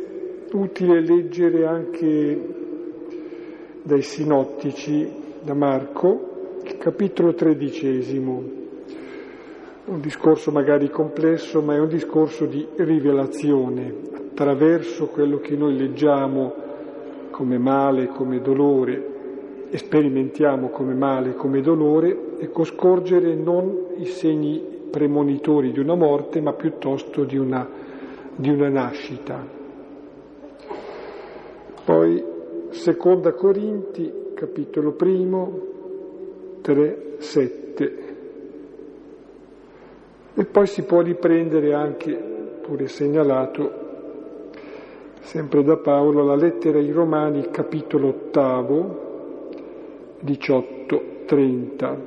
[0.51, 2.56] utile leggere anche
[3.87, 5.09] dai sinottici,
[5.41, 8.43] da Marco, capitolo tredicesimo.
[9.85, 13.93] Un discorso magari complesso, ma è un discorso di rivelazione.
[14.13, 16.53] Attraverso quello che noi leggiamo
[17.31, 19.15] come male, come dolore,
[19.69, 24.61] e sperimentiamo come male, come dolore, ecco scorgere non i segni
[24.91, 27.65] premonitori di una morte, ma piuttosto di una,
[28.35, 29.55] di una nascita.
[31.85, 32.26] Poi
[32.87, 35.59] Seconda Corinti, capitolo primo,
[36.61, 38.15] 3, 7.
[40.33, 42.13] E poi si può riprendere anche
[42.61, 43.71] pure segnalato,
[45.19, 49.49] sempre da Paolo, la lettera ai Romani, capitolo ottavo,
[50.23, 51.97] 18-30,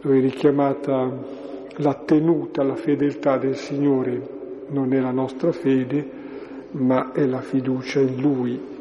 [0.00, 1.12] dove è richiamata
[1.76, 4.28] la tenuta, la fedeltà del Signore,
[4.68, 6.08] non è la nostra fede,
[6.70, 8.73] ma è la fiducia in Lui.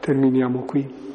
[0.00, 1.08] Terminiamo qui.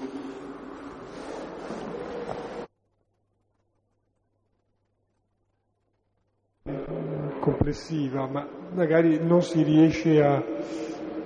[7.46, 10.44] complessiva, ma magari non si riesce a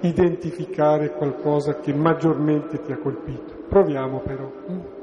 [0.01, 3.53] identificare qualcosa che maggiormente ti ha colpito.
[3.67, 4.98] Proviamo però.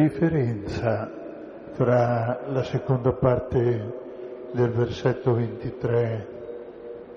[0.00, 1.10] Differenza
[1.74, 3.98] tra la seconda parte
[4.52, 6.28] del versetto 23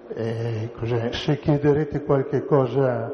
[0.10, 1.14] e cos'è?
[1.14, 3.10] Se chiederete qualche cosa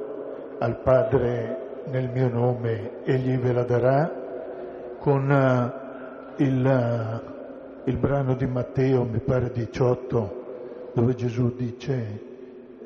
[0.57, 4.11] al Padre nel mio nome, egli ve la darà,
[4.99, 12.28] con eh, il, eh, il brano di Matteo, mi pare 18, dove Gesù dice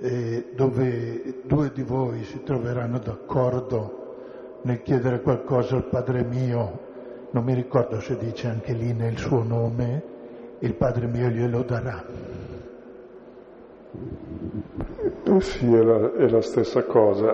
[0.02, 4.03] eh, dove due di voi si troveranno d'accordo
[4.64, 6.80] nel chiedere qualcosa al Padre mio,
[7.32, 10.04] non mi ricordo se dice anche lì nel suo nome,
[10.60, 12.04] il Padre mio glielo darà.
[15.26, 17.34] Eh sì, è la, è la stessa cosa.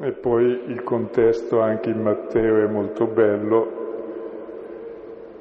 [0.00, 3.80] E poi il contesto anche in Matteo è molto bello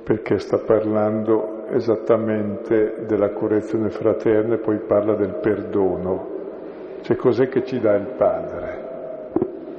[0.04, 6.40] perché sta parlando esattamente della correzione fraterna e poi parla del perdono.
[7.02, 8.81] Cioè cos'è che ci dà il Padre?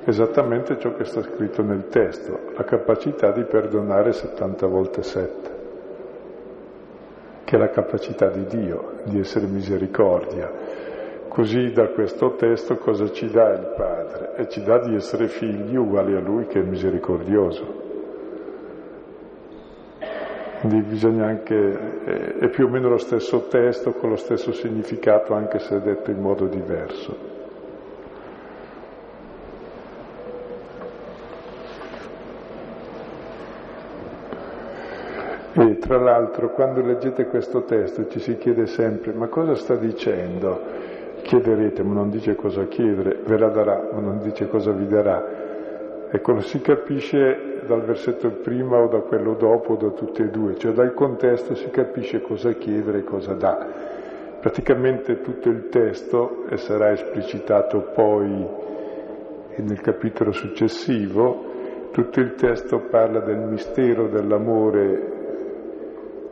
[0.04, 5.50] Esattamente ciò che sta scritto nel testo, la capacità di perdonare 70 volte 7,
[7.44, 10.50] che è la capacità di Dio, di essere misericordia.
[11.28, 14.34] Così da questo testo cosa ci dà il Padre?
[14.36, 17.80] E ci dà di essere figli uguali a Lui che è misericordioso.
[20.60, 25.58] Quindi bisogna anche, è più o meno lo stesso testo con lo stesso significato anche
[25.58, 27.30] se detto in modo diverso.
[35.54, 40.58] E tra l'altro quando leggete questo testo ci si chiede sempre ma cosa sta dicendo?
[41.20, 46.08] Chiederete, ma non dice cosa chiedere, ve la darà, ma non dice cosa vi darà.
[46.10, 50.30] Ecco, lo si capisce dal versetto prima o da quello dopo o da tutti e
[50.30, 53.66] due, cioè dal contesto si capisce cosa chiedere e cosa dà.
[54.40, 58.48] Praticamente tutto il testo, e sarà esplicitato poi
[59.56, 65.20] nel capitolo successivo, tutto il testo parla del mistero dell'amore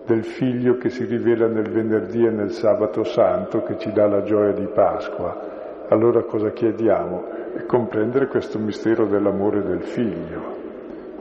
[0.07, 4.23] del figlio che si rivela nel venerdì e nel sabato santo che ci dà la
[4.23, 5.87] gioia di Pasqua.
[5.89, 7.53] Allora cosa chiediamo?
[7.55, 10.59] È comprendere questo mistero dell'amore del figlio.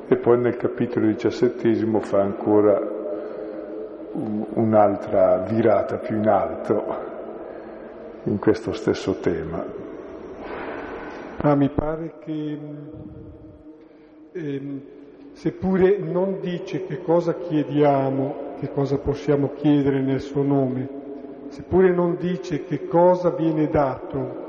[0.08, 2.98] E poi nel capitolo diciassettesimo fa ancora
[4.12, 6.84] un'altra virata più in alto
[8.24, 9.64] in questo stesso tema.
[11.38, 12.60] Ah, mi pare che
[14.32, 14.82] eh,
[15.32, 20.88] seppure non dice che cosa chiediamo che cosa possiamo chiedere nel suo nome,
[21.47, 24.47] seppure non dice che cosa viene dato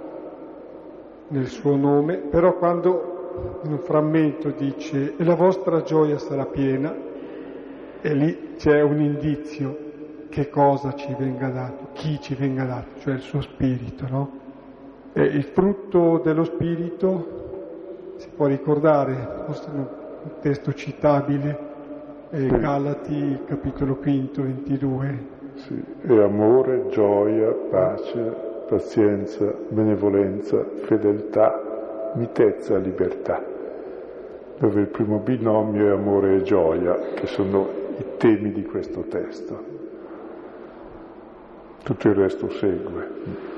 [1.28, 6.94] nel suo nome, però quando in un frammento dice e la vostra gioia sarà piena,
[8.02, 9.88] e lì c'è un indizio
[10.28, 14.30] che cosa ci venga dato, chi ci venga dato, cioè il suo spirito, no?
[15.12, 19.86] E il frutto dello spirito si può ricordare, forse un
[20.40, 21.68] testo citabile,
[22.31, 25.39] eh, Galati capitolo quinto, 22.
[25.55, 28.18] Sì, è amore, gioia, pace,
[28.68, 33.43] pazienza, benevolenza, fedeltà, mitezza, libertà,
[34.59, 37.68] dove il primo binomio è amore e gioia, che sono
[37.99, 39.78] i temi di questo testo.
[41.83, 43.49] Tutto il resto segue.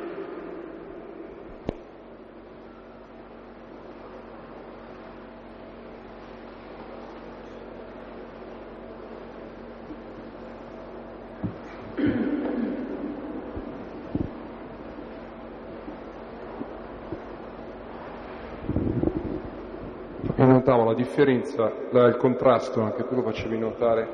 [20.93, 24.07] La differenza, il contrasto, anche tu lo facevi notare,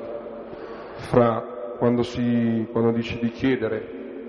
[0.95, 3.79] fra quando, si, quando dice di chiedere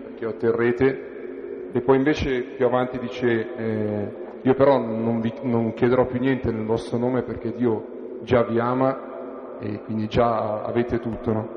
[0.04, 6.06] perché otterrete e poi invece più avanti dice eh, io però non, vi, non chiederò
[6.06, 11.32] più niente nel vostro nome perché Dio già vi ama e quindi già avete tutto.
[11.32, 11.48] No?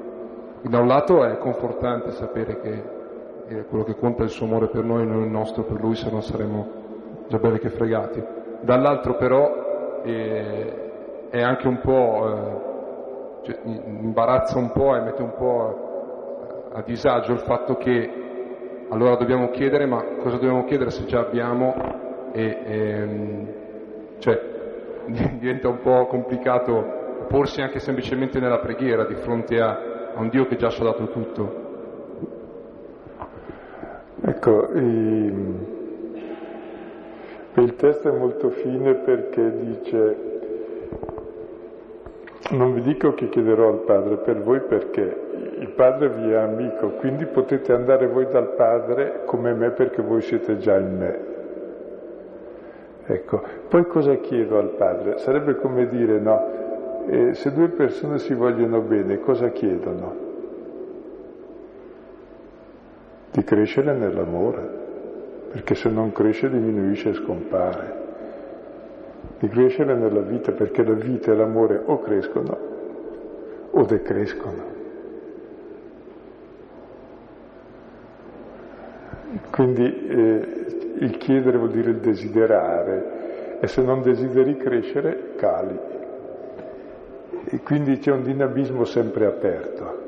[0.61, 4.83] Da un lato è confortante sapere che quello che conta è il suo amore per
[4.83, 8.23] noi, non il nostro per lui, se no saremmo già belli che fregati.
[8.61, 9.62] Dall'altro però
[10.03, 16.81] eh, è anche un po', eh, cioè, imbarazza un po' e mette un po' a
[16.81, 18.21] disagio il fatto che
[18.89, 21.73] allora dobbiamo chiedere, ma cosa dobbiamo chiedere se già abbiamo?
[22.31, 23.53] E, ehm,
[24.19, 24.41] cioè,
[25.39, 30.45] diventa un po' complicato porsi anche semplicemente nella preghiera di fronte a a un Dio
[30.45, 31.61] che già ci ha dato tutto.
[34.25, 35.72] Ecco, il,
[37.55, 40.31] il testo è molto fine perché dice
[42.51, 45.21] non vi dico che chiederò al Padre per voi perché
[45.59, 50.21] il Padre vi è amico, quindi potete andare voi dal Padre come me perché voi
[50.21, 51.31] siete già in me.
[53.05, 55.17] Ecco, poi cosa chiedo al Padre?
[55.17, 60.15] Sarebbe come dire, no, e se due persone si vogliono bene, cosa chiedono?
[63.31, 64.81] Di crescere nell'amore,
[65.53, 68.01] perché se non cresce diminuisce e scompare.
[69.37, 72.57] Di crescere nella vita, perché la vita e l'amore o crescono
[73.69, 74.71] o decrescono.
[79.51, 80.65] Quindi eh,
[80.97, 85.79] il chiedere vuol dire il desiderare e se non desideri crescere cali
[87.45, 90.01] e quindi c'è un dinamismo sempre aperto.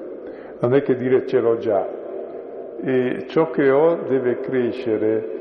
[0.59, 1.87] Non è che dire ce l'ho già,
[2.81, 5.34] e ciò che ho deve crescere,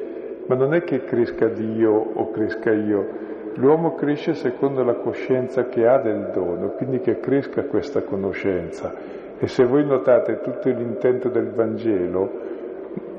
[0.46, 3.22] ma non è che cresca Dio o cresca io.
[3.54, 8.92] L'uomo cresce secondo la coscienza che ha del dono, quindi che cresca questa conoscenza.
[9.38, 12.30] E se voi notate tutto l'intento del Vangelo,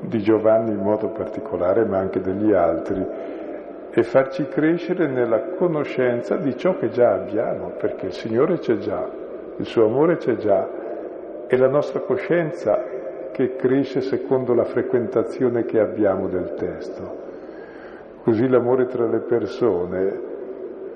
[0.00, 3.04] di Giovanni in modo particolare, ma anche degli altri,
[3.90, 9.08] e farci crescere nella conoscenza di ciò che già abbiamo, perché il Signore c'è già,
[9.56, 10.68] il suo amore c'è già,
[11.48, 12.84] e la nostra coscienza
[13.36, 17.24] che cresce secondo la frequentazione che abbiamo del testo.
[18.22, 20.20] Così l'amore tra le persone,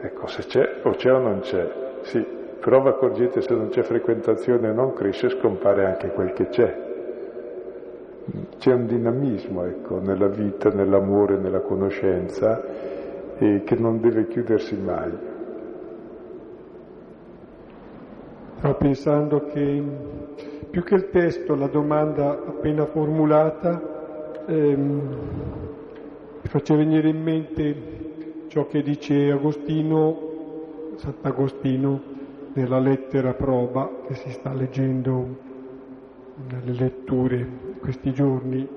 [0.01, 1.71] ecco, se c'è o c'è o non c'è,
[2.01, 2.27] sì,
[2.59, 6.89] però vi accorgete se non c'è frequentazione e non cresce, scompare anche quel che c'è.
[8.57, 12.59] C'è un dinamismo ecco, nella vita, nell'amore, nella conoscenza
[13.37, 15.30] che non deve chiudersi mai.
[18.61, 19.83] Stavo pensando che
[20.69, 25.19] più che il testo, la domanda appena formulata ehm,
[26.43, 27.75] mi faceva venire in mente
[28.49, 32.03] ciò che dice Agostino, Sant'Agostino,
[32.53, 35.39] nella lettera prova che si sta leggendo
[36.51, 37.49] nelle letture
[37.81, 38.69] questi giorni.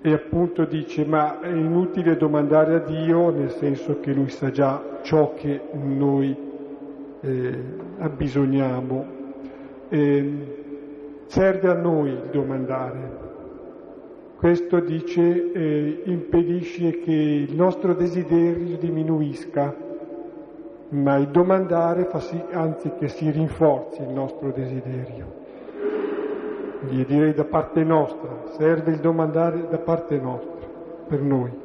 [0.00, 5.00] E appunto dice ma è inutile domandare a Dio nel senso che Lui sa già
[5.02, 6.43] ciò che noi
[7.24, 7.62] eh,
[7.98, 9.06] abbisogniamo.
[9.88, 10.32] Eh,
[11.26, 13.22] serve a noi il domandare.
[14.36, 19.74] Questo dice eh, impedisce che il nostro desiderio diminuisca,
[20.90, 25.42] ma il domandare fa sì, anzi che si rinforzi il nostro desiderio
[26.86, 30.68] direi da parte nostra, serve il domandare da parte nostra,
[31.08, 31.63] per noi.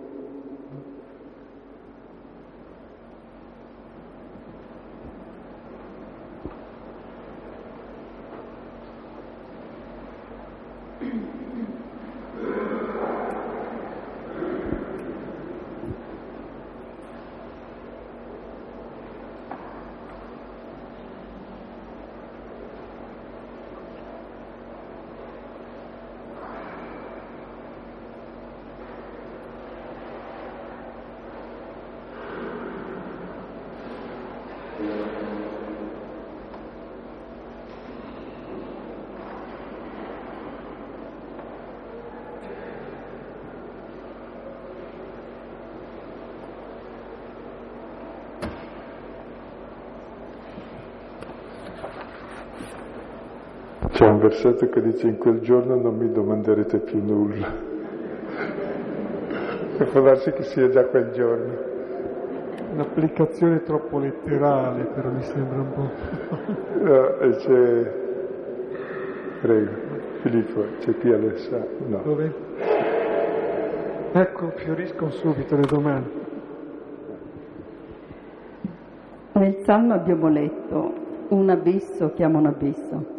[54.00, 57.52] C'è un versetto che dice in quel giorno non mi domanderete più nulla.
[59.78, 61.54] E può darsi che sia già quel giorno.
[62.76, 65.90] Un'applicazione troppo letterale, però mi sembra un po'.
[66.82, 67.94] no, e c'è.
[69.42, 69.72] Prego,
[70.22, 71.70] Filippo, c'è qui Alessandro.
[71.86, 72.02] No.
[72.02, 72.34] Dove?
[74.14, 76.10] Ecco, fioriscono subito le domande.
[79.34, 80.94] Nel Salmo abbiamo letto
[81.28, 83.18] un abisso chiama un abisso.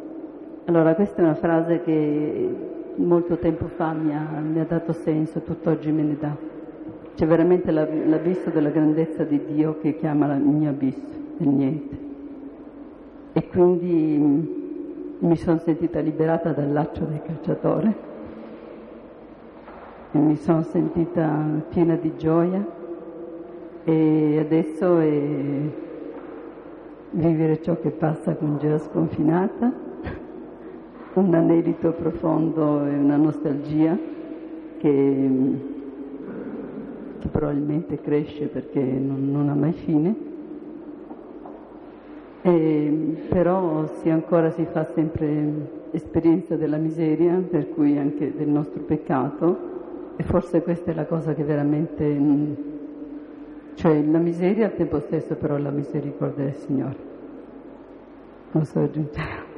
[0.67, 2.49] Allora, questa è una frase che
[2.97, 6.37] molto tempo fa mi ha, mi ha dato senso, tutt'oggi me ne dà.
[7.15, 11.99] c'è veramente l'abisso della grandezza di Dio che chiama il mio abisso, il niente.
[13.33, 14.59] E quindi
[15.19, 17.95] mi sono sentita liberata dal laccio del cacciatore
[20.13, 22.65] e mi sono sentita piena di gioia
[23.85, 25.21] e adesso è
[27.11, 29.89] vivere ciò che passa con gioia sconfinata,
[31.15, 33.97] un anelito profondo e una nostalgia
[34.79, 35.79] che
[37.21, 40.15] che probabilmente cresce perché non, non ha mai fine,
[42.43, 48.83] e, però si ancora si fa sempre esperienza della miseria, per cui anche del nostro
[48.83, 49.69] peccato,
[50.17, 52.19] e forse questa è la cosa che veramente,
[53.75, 57.09] cioè la miseria al tempo stesso però la misericordia del Signore.
[58.53, 59.49] Non so aggiungere.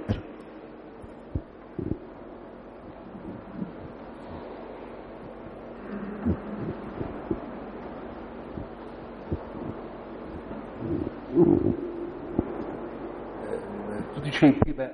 [14.23, 14.91] dicevi prima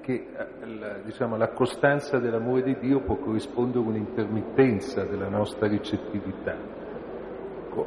[0.00, 0.46] che eh,
[1.10, 6.56] diciamo, la costanza dell'amore di Dio può corrispondere a un'intermittenza della nostra ricettività.
[7.66, 7.86] Ecco,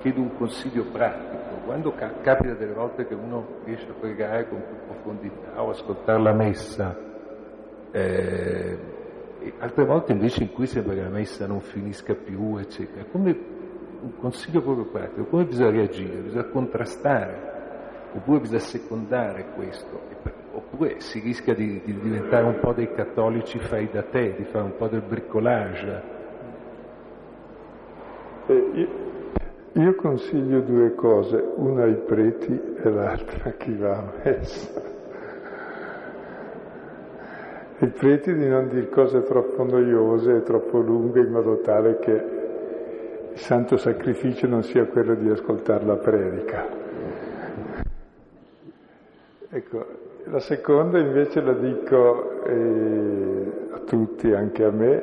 [0.00, 1.38] chiedo un consiglio pratico.
[1.64, 6.22] Quando ca- capita delle volte che uno riesce a pregare con più profondità o ascoltare
[6.22, 6.96] la messa,
[7.90, 8.78] eh,
[9.58, 13.38] altre volte invece in cui sembra che la messa non finisca più, eccetera, come
[14.02, 16.20] un consiglio proprio pratico, come bisogna reagire?
[16.20, 17.48] Bisogna contrastare
[18.12, 20.00] oppure bisogna secondare questo,
[20.52, 24.64] oppure si rischia di, di, diventare un po' dei cattolici fai da te, di fare
[24.64, 26.02] un po' del bricolage.
[28.46, 28.88] Eh, io,
[29.72, 34.88] io, consiglio due cose, una ai preti e l'altra a chi va a messa.
[37.82, 42.38] I preti di non dire cose troppo noiose e troppo lunghe in modo tale che
[43.32, 46.66] il santo sacrificio non sia quello di ascoltare la predica.
[49.48, 49.86] Ecco,
[50.24, 55.02] la seconda invece la dico eh, a tutti, anche a me,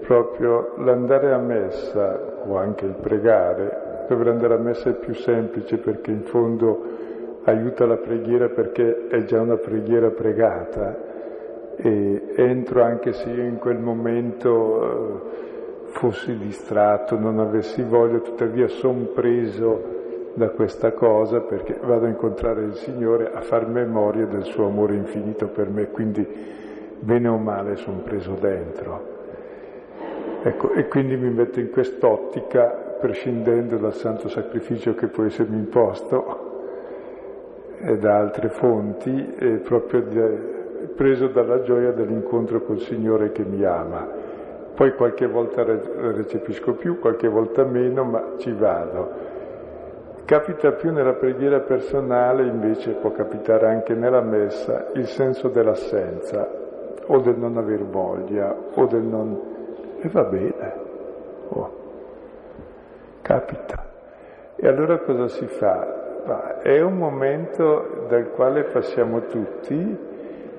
[0.00, 5.78] proprio l'andare a messa o anche il pregare, dover andare a messa è più semplice
[5.78, 6.82] perché in fondo
[7.44, 11.12] aiuta la preghiera perché è già una preghiera pregata.
[11.76, 18.68] E entro anche se io in quel momento eh, fossi distratto, non avessi voglia, tuttavia
[18.68, 19.93] son preso
[20.34, 24.94] da questa cosa perché vado a incontrare il Signore a far memoria del suo amore
[24.94, 26.26] infinito per me, quindi
[26.98, 29.12] bene o male sono preso dentro.
[30.42, 36.52] Ecco, e quindi mi metto in quest'ottica, prescindendo dal santo sacrificio che può essermi imposto
[37.80, 40.20] e da altre fonti, proprio di,
[40.94, 44.06] preso dalla gioia dell'incontro col Signore che mi ama.
[44.74, 49.33] Poi qualche volta recepisco più, qualche volta meno, ma ci vado.
[50.26, 56.48] Capita più nella preghiera personale, invece può capitare anche nella messa, il senso dell'assenza,
[57.06, 59.38] o del non aver voglia, o del non...
[60.00, 60.72] e va bene,
[61.48, 61.70] oh.
[63.20, 63.84] capita.
[64.56, 66.22] E allora cosa si fa?
[66.24, 69.98] Ma è un momento dal quale passiamo tutti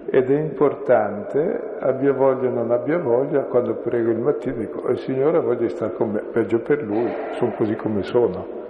[0.06, 5.00] ed è importante, abbia voglia o non abbia voglia, quando prego il mattino dico, il
[5.00, 8.65] Signore voglia stare con me, peggio per Lui, sono così come sono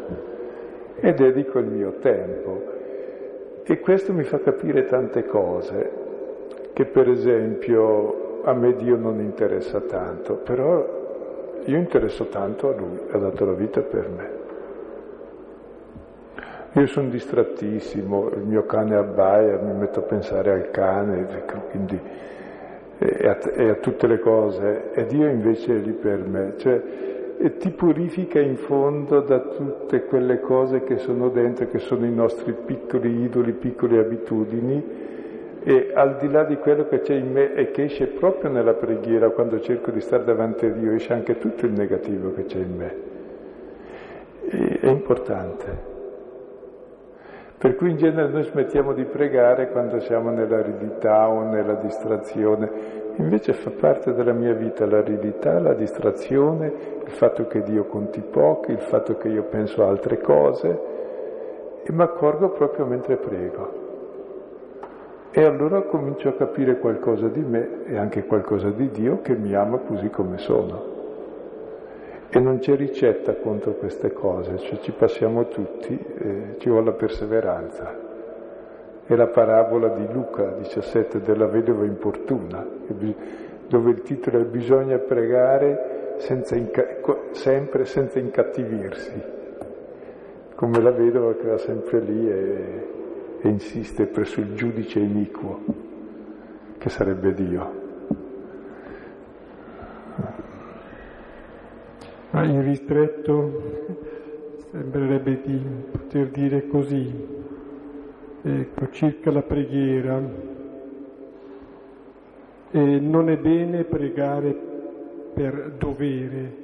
[0.96, 2.74] e dedico il mio tempo.
[3.64, 5.92] E questo mi fa capire tante cose,
[6.74, 11.04] che per esempio a me Dio non interessa tanto, però
[11.66, 14.44] io interesso tanto a Lui, ha dato la vita per me.
[16.74, 21.26] Io sono distrattissimo, il mio cane abbaia, mi metto a pensare al cane,
[21.72, 22.00] quindi,
[22.98, 26.54] e, a, e a tutte le cose, e Dio invece è lì per me.
[26.58, 26.82] Cioè,
[27.38, 32.14] e ti purifica in fondo da tutte quelle cose che sono dentro, che sono i
[32.14, 34.84] nostri piccoli idoli, piccole abitudini,
[35.64, 38.74] e al di là di quello che c'è in me e che esce proprio nella
[38.74, 42.60] preghiera, quando cerco di stare davanti a Dio, esce anche tutto il negativo che c'è
[42.60, 42.96] in me.
[44.48, 45.94] E è importante.
[47.58, 53.54] Per cui in genere noi smettiamo di pregare quando siamo nell'aridità o nella distrazione, Invece
[53.54, 56.74] fa parte della mia vita l'aridità, la distrazione,
[57.06, 60.80] il fatto che Dio conti pochi, il fatto che io penso a altre cose
[61.84, 63.84] e mi accorgo proprio mentre prego.
[65.32, 69.54] E allora comincio a capire qualcosa di me e anche qualcosa di Dio che mi
[69.54, 70.94] ama così come sono.
[72.30, 76.94] E non c'è ricetta contro queste cose, cioè ci passiamo tutti, e ci vuole la
[76.94, 78.05] perseveranza.
[79.08, 82.66] È la parabola di Luca 17 della vedova importuna,
[83.68, 86.88] dove il titolo è Bisogna pregare senza inca-
[87.32, 89.22] sempre senza incattivirsi,
[90.56, 92.88] come la vedova che va sempre lì e,
[93.42, 95.60] e insiste presso il giudice iniquo,
[96.80, 97.84] che sarebbe Dio.
[102.32, 103.62] Ma in ristretto
[104.72, 107.44] sembrerebbe di poter dire così,
[108.46, 110.22] ecco, circa la preghiera.
[112.72, 114.54] E non è bene pregare
[115.34, 116.64] per dovere,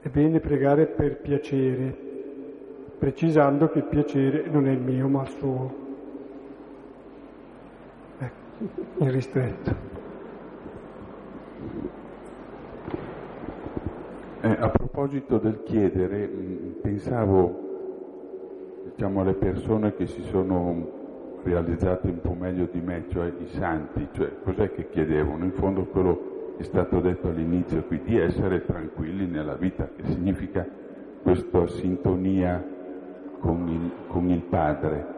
[0.00, 1.96] è bene pregare per piacere,
[2.98, 5.74] precisando che il piacere non è il mio ma il suo.
[8.18, 9.94] Ecco, in ristretto.
[14.40, 17.65] Eh, a proposito del chiedere, mm, pensavo
[18.90, 24.08] diciamo, alle persone che si sono realizzate un po' meglio di me, cioè i santi,
[24.12, 25.44] cioè cos'è che chiedevano?
[25.44, 30.66] In fondo quello è stato detto all'inizio qui, di essere tranquilli nella vita, che significa
[31.22, 32.64] questa sintonia
[33.40, 35.14] con il, con il Padre.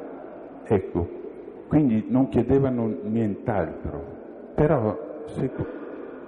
[0.64, 1.08] Ecco,
[1.68, 4.04] quindi non chiedevano nient'altro,
[4.54, 5.50] però se,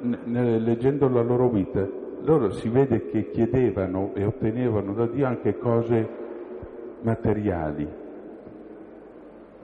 [0.01, 6.29] leggendo la loro vita loro si vede che chiedevano e ottenevano da Dio anche cose
[7.03, 7.89] materiali.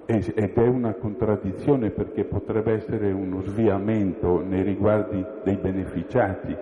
[0.06, 6.56] Ed è una contraddizione perché potrebbe essere uno sviamento nei riguardi dei beneficiati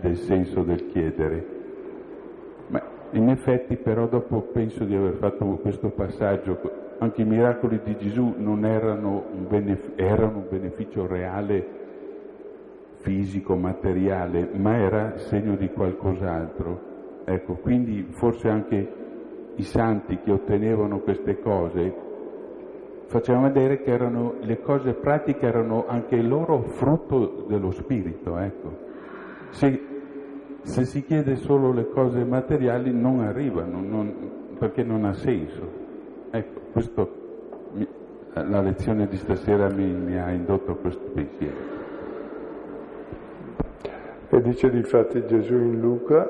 [0.00, 1.46] del, senso del chiedere.
[2.68, 2.82] Ma
[3.12, 6.58] in effetti però dopo penso di aver fatto questo passaggio,
[6.98, 11.82] anche i miracoli di Gesù non erano un, benef- erano un beneficio reale
[12.96, 16.92] fisico, materiale, ma era segno di qualcos'altro.
[17.24, 19.03] Ecco, quindi forse anche
[19.56, 22.12] i santi che ottenevano queste cose
[23.06, 28.36] facevano vedere che erano, le cose pratiche erano anche loro frutto dello spirito.
[28.38, 28.76] Ecco.
[29.50, 29.80] Se,
[30.62, 35.82] se, si chiede solo le cose materiali non arrivano, non, perché non ha senso.
[36.30, 37.12] Ecco, questo,
[38.32, 41.82] la lezione di stasera mi, mi ha indotto a questo pensiero.
[44.28, 46.28] E dice difatti Gesù in Luca,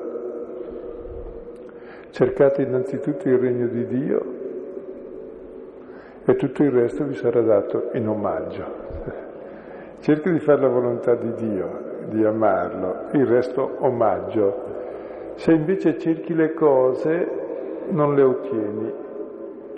[2.15, 4.25] cercate innanzitutto il regno di Dio
[6.23, 8.63] e tutto il resto vi sarà dato in omaggio.
[9.99, 11.67] Cerca di fare la volontà di Dio,
[12.07, 15.33] di amarlo, il resto omaggio.
[15.35, 17.29] Se invece cerchi le cose
[17.89, 18.93] non le ottieni,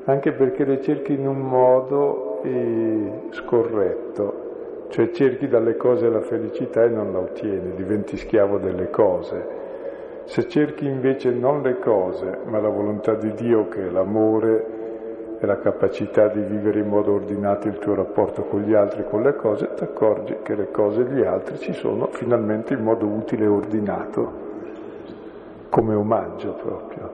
[0.03, 4.45] anche perché le cerchi in un modo eh, scorretto
[4.89, 9.65] cioè cerchi dalle cose la felicità e non la ottieni, diventi schiavo delle cose.
[10.27, 15.45] Se cerchi invece non le cose, ma la volontà di Dio che è l'amore e
[15.45, 19.37] la capacità di vivere in modo ordinato il tuo rapporto con gli altri, con le
[19.37, 23.45] cose, ti accorgi che le cose e gli altri ci sono finalmente in modo utile
[23.45, 24.31] e ordinato,
[25.69, 27.11] come omaggio proprio.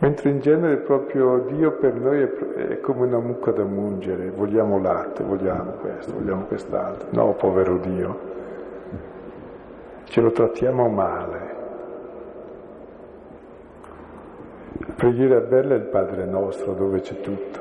[0.00, 2.28] Mentre in genere proprio Dio per noi è,
[2.68, 7.08] è come una mucca da mungere, vogliamo latte, vogliamo questo, vogliamo quest'altro.
[7.12, 8.39] No, povero Dio,
[10.10, 11.58] ce lo trattiamo male.
[14.78, 17.60] La preghiera bella è il Padre nostro dove c'è tutto.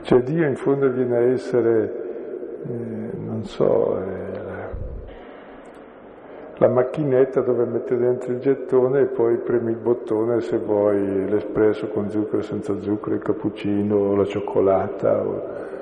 [0.00, 4.44] Cioè Dio in fondo viene a essere, eh, non so, eh,
[6.54, 11.88] la macchinetta dove mette dentro il gettone e poi premi il bottone se vuoi l'espresso
[11.88, 15.20] con zucchero, senza zucchero, il cappuccino la cioccolata.
[15.20, 15.74] O...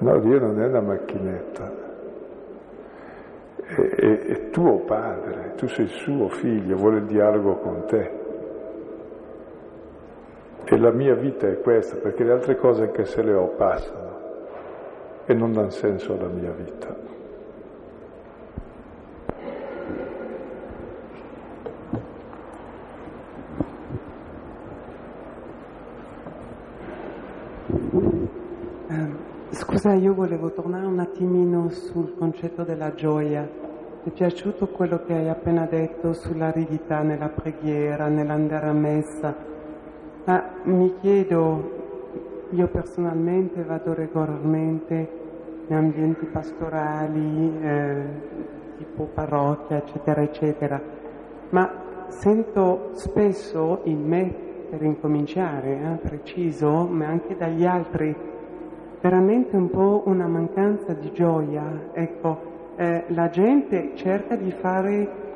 [0.00, 1.72] No, Dio non è una macchinetta,
[3.56, 8.16] è, è, è tuo padre, tu sei il suo figlio, vuole il dialogo con te.
[10.64, 14.16] E la mia vita è questa, perché le altre cose anche se le ho passano
[15.26, 17.07] e non danno senso alla mia vita.
[29.60, 33.40] Scusa, io volevo tornare un attimino sul concetto della gioia.
[33.42, 39.34] Mi è piaciuto quello che hai appena detto sull'aridità nella preghiera, nell'andare a messa,
[40.26, 45.10] ma mi chiedo, io personalmente vado regolarmente
[45.66, 48.04] in ambienti pastorali, eh,
[48.76, 50.80] tipo parrocchia, eccetera, eccetera,
[51.50, 54.34] ma sento spesso in me,
[54.70, 58.36] per incominciare, eh, preciso, ma anche dagli altri,
[59.00, 61.90] veramente un po' una mancanza di gioia.
[61.92, 65.26] Ecco, eh, la gente cerca di fare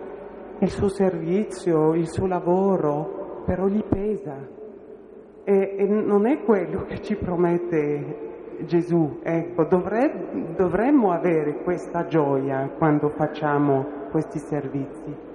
[0.58, 4.36] il suo servizio, il suo lavoro, però gli pesa.
[5.44, 8.30] E, e non è quello che ci promette
[8.66, 15.30] Gesù, ecco, dovre, dovremmo avere questa gioia quando facciamo questi servizi.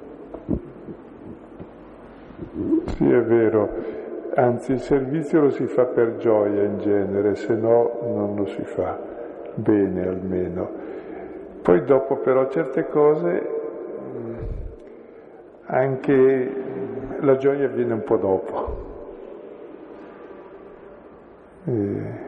[2.86, 3.70] Sì, è vero,
[4.38, 8.62] anzi il servizio lo si fa per gioia in genere, se no non lo si
[8.64, 8.98] fa
[9.56, 10.70] bene almeno.
[11.62, 13.56] Poi dopo però certe cose
[15.66, 16.52] anche
[17.20, 18.86] la gioia viene un po' dopo.
[21.66, 22.26] Eh,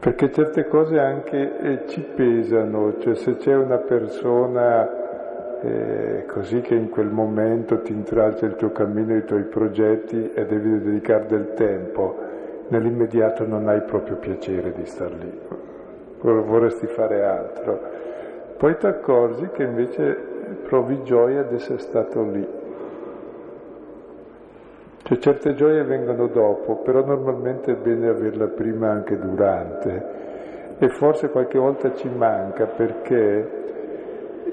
[0.00, 5.01] perché certe cose anche eh, ci pesano, cioè se c'è una persona
[5.62, 10.44] eh, così che in quel momento ti intralcia il tuo cammino, i tuoi progetti e
[10.44, 12.16] devi dedicare del tempo,
[12.68, 15.40] nell'immediato non hai proprio piacere di star lì,
[16.20, 17.80] vorresti fare altro.
[18.56, 20.16] Poi ti accorgi che invece
[20.64, 22.60] provi gioia di essere stato lì.
[25.04, 30.20] Cioè certe gioie vengono dopo, però normalmente è bene averla prima anche durante
[30.78, 33.61] e forse qualche volta ci manca perché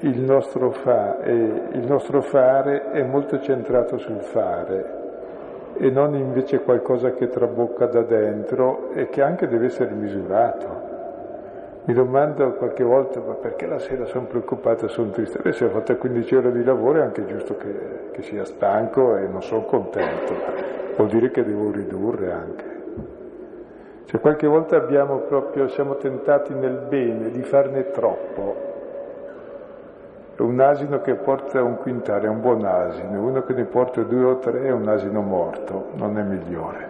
[0.00, 4.98] il nostro, fa, il nostro fare è molto centrato sul fare
[5.76, 10.88] e non invece qualcosa che trabocca da dentro e che anche deve essere misurato.
[11.84, 15.38] Mi domando qualche volta, ma perché la sera sono preoccupato sono triste?
[15.42, 19.16] Beh, se ho fatto 15 ore di lavoro è anche giusto che, che sia stanco
[19.16, 20.34] e non sono contento.
[20.96, 22.64] Vuol dire che devo ridurre anche.
[24.04, 28.69] Cioè qualche volta proprio, siamo tentati nel bene di farne troppo.
[30.40, 34.24] Un asino che porta un quintale è un buon asino, uno che ne porta due
[34.24, 36.88] o tre è un asino morto, non è migliore.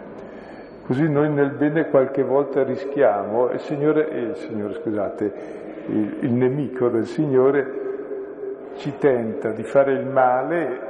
[0.86, 5.32] Così noi nel bene qualche volta rischiamo, il Signore, eh, il Signore scusate,
[5.86, 7.78] il, il nemico del Signore
[8.74, 10.88] ci tenta di fare il male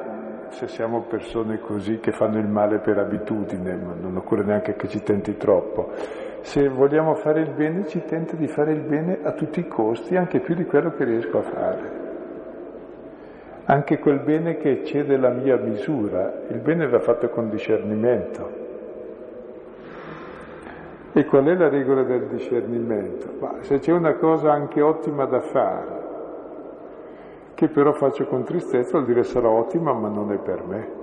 [0.51, 5.03] se siamo persone così che fanno il male per abitudine, non occorre neanche che ci
[5.03, 5.93] tenti troppo.
[6.43, 10.17] Se vogliamo fare il bene ci tenta di fare il bene a tutti i costi,
[10.17, 12.00] anche più di quello che riesco a fare.
[13.65, 18.69] Anche quel bene che eccede la mia misura, il bene va fatto con discernimento.
[21.13, 23.27] E qual è la regola del discernimento?
[23.39, 26.09] Ma se c'è una cosa anche ottima da fare,
[27.55, 31.00] che però faccio con tristezza, vuol dire sarà ottima ma non è per me.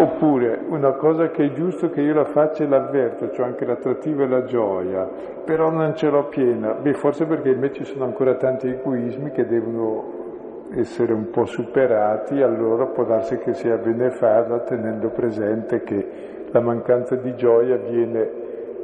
[0.00, 4.24] Oppure una cosa che è giusto che io la faccia e l'avverto, cioè anche l'attrattiva
[4.24, 5.06] e la gioia,
[5.44, 6.72] però non ce l'ho piena.
[6.72, 11.44] Beh, forse perché in me ci sono ancora tanti egoismi che devono essere un po'
[11.44, 16.08] superati, allora può darsi che sia bene farla tenendo presente che
[16.50, 18.30] la mancanza di gioia viene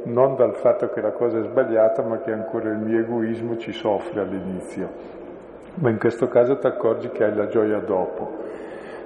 [0.03, 3.71] non dal fatto che la cosa è sbagliata, ma che ancora il mio egoismo ci
[3.71, 4.87] soffre all'inizio.
[5.79, 8.46] Ma in questo caso ti accorgi che hai la gioia dopo.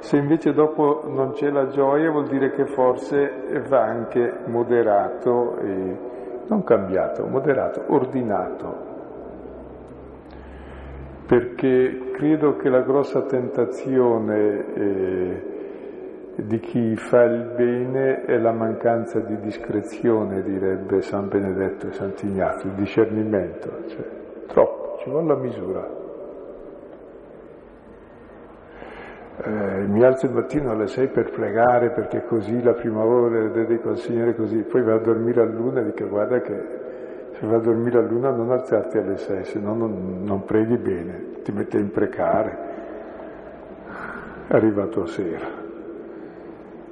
[0.01, 5.97] Se invece dopo non c'è la gioia vuol dire che forse va anche moderato, e,
[6.47, 8.75] non cambiato, moderato, ordinato,
[11.27, 15.45] perché credo che la grossa tentazione eh,
[16.35, 22.69] di chi fa il bene è la mancanza di discrezione, direbbe San Benedetto e Sant'Ignazio,
[22.69, 24.05] il discernimento, cioè,
[24.47, 26.00] troppo, ci vuole la misura.
[29.43, 33.89] Eh, mi alzo il mattino alle sei per pregare perché così la prima ora dedico
[33.89, 36.79] al Signore così, poi vado a dormire a luna e dico guarda che
[37.31, 40.77] se vai a dormire a luna non alzarti alle sei, se no non, non preghi
[40.77, 42.57] bene, ti metti a imprecare,
[44.47, 45.47] è arrivato a sera.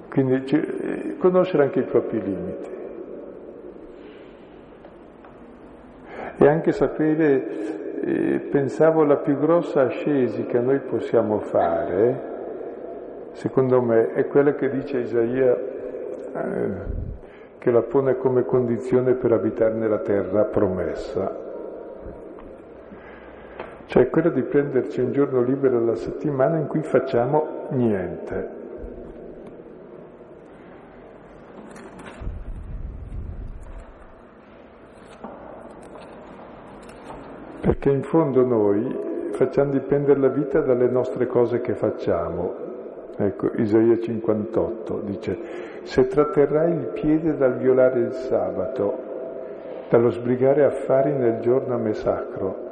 [0.10, 2.78] Quindi c- conoscere anche i propri limiti.
[6.38, 7.48] E anche sapere,
[8.02, 12.29] eh, pensavo la più grossa ascesi che noi possiamo fare,
[13.40, 15.58] secondo me, è quella che dice Isaia.
[15.58, 17.08] Eh,
[17.60, 21.48] che la pone come condizione per abitare nella terra promessa.
[23.86, 28.58] Cioè quella di prenderci un giorno libero alla settimana in cui facciamo niente.
[37.60, 42.69] Perché in fondo noi facciamo dipendere la vita dalle nostre cose che facciamo.
[43.22, 45.38] Ecco, Isaia 58 dice,
[45.84, 48.98] se tratterrai il piede dal violare il sabato,
[49.90, 52.68] dallo sbrigare affari nel giorno a me sacro,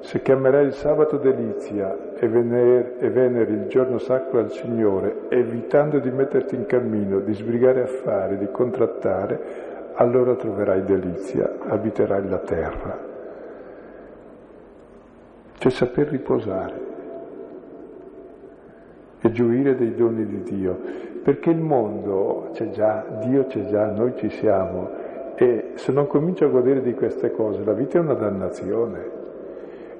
[0.00, 6.00] se chiamerai il sabato delizia e, vener, e veneri il giorno sacro al Signore, evitando
[6.00, 12.98] di metterti in cammino, di sbrigare affari, di contrattare, allora troverai delizia, abiterai la terra.
[15.58, 16.91] Cioè saper riposare.
[19.22, 20.76] E gioire dei doni di Dio,
[21.22, 24.90] perché il mondo c'è già, Dio c'è già, noi ci siamo
[25.36, 29.20] e se non comincio a godere di queste cose la vita è una dannazione.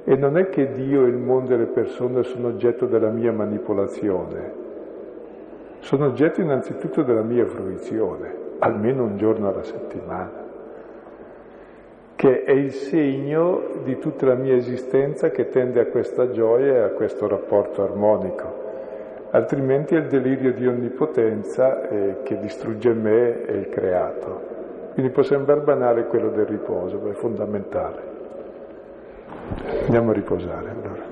[0.04, 4.52] E non è che Dio, il mondo e le persone sono oggetto della mia manipolazione,
[5.78, 10.42] sono oggetto innanzitutto della mia fruizione, almeno un giorno alla settimana
[12.22, 16.78] che è il segno di tutta la mia esistenza che tende a questa gioia e
[16.78, 18.61] a questo rapporto armonico.
[19.34, 24.90] Altrimenti è il delirio di onnipotenza eh, che distrugge me e il creato.
[24.92, 28.02] Quindi può sembrare banale quello del riposo, ma è fondamentale.
[29.84, 31.11] Andiamo a riposare.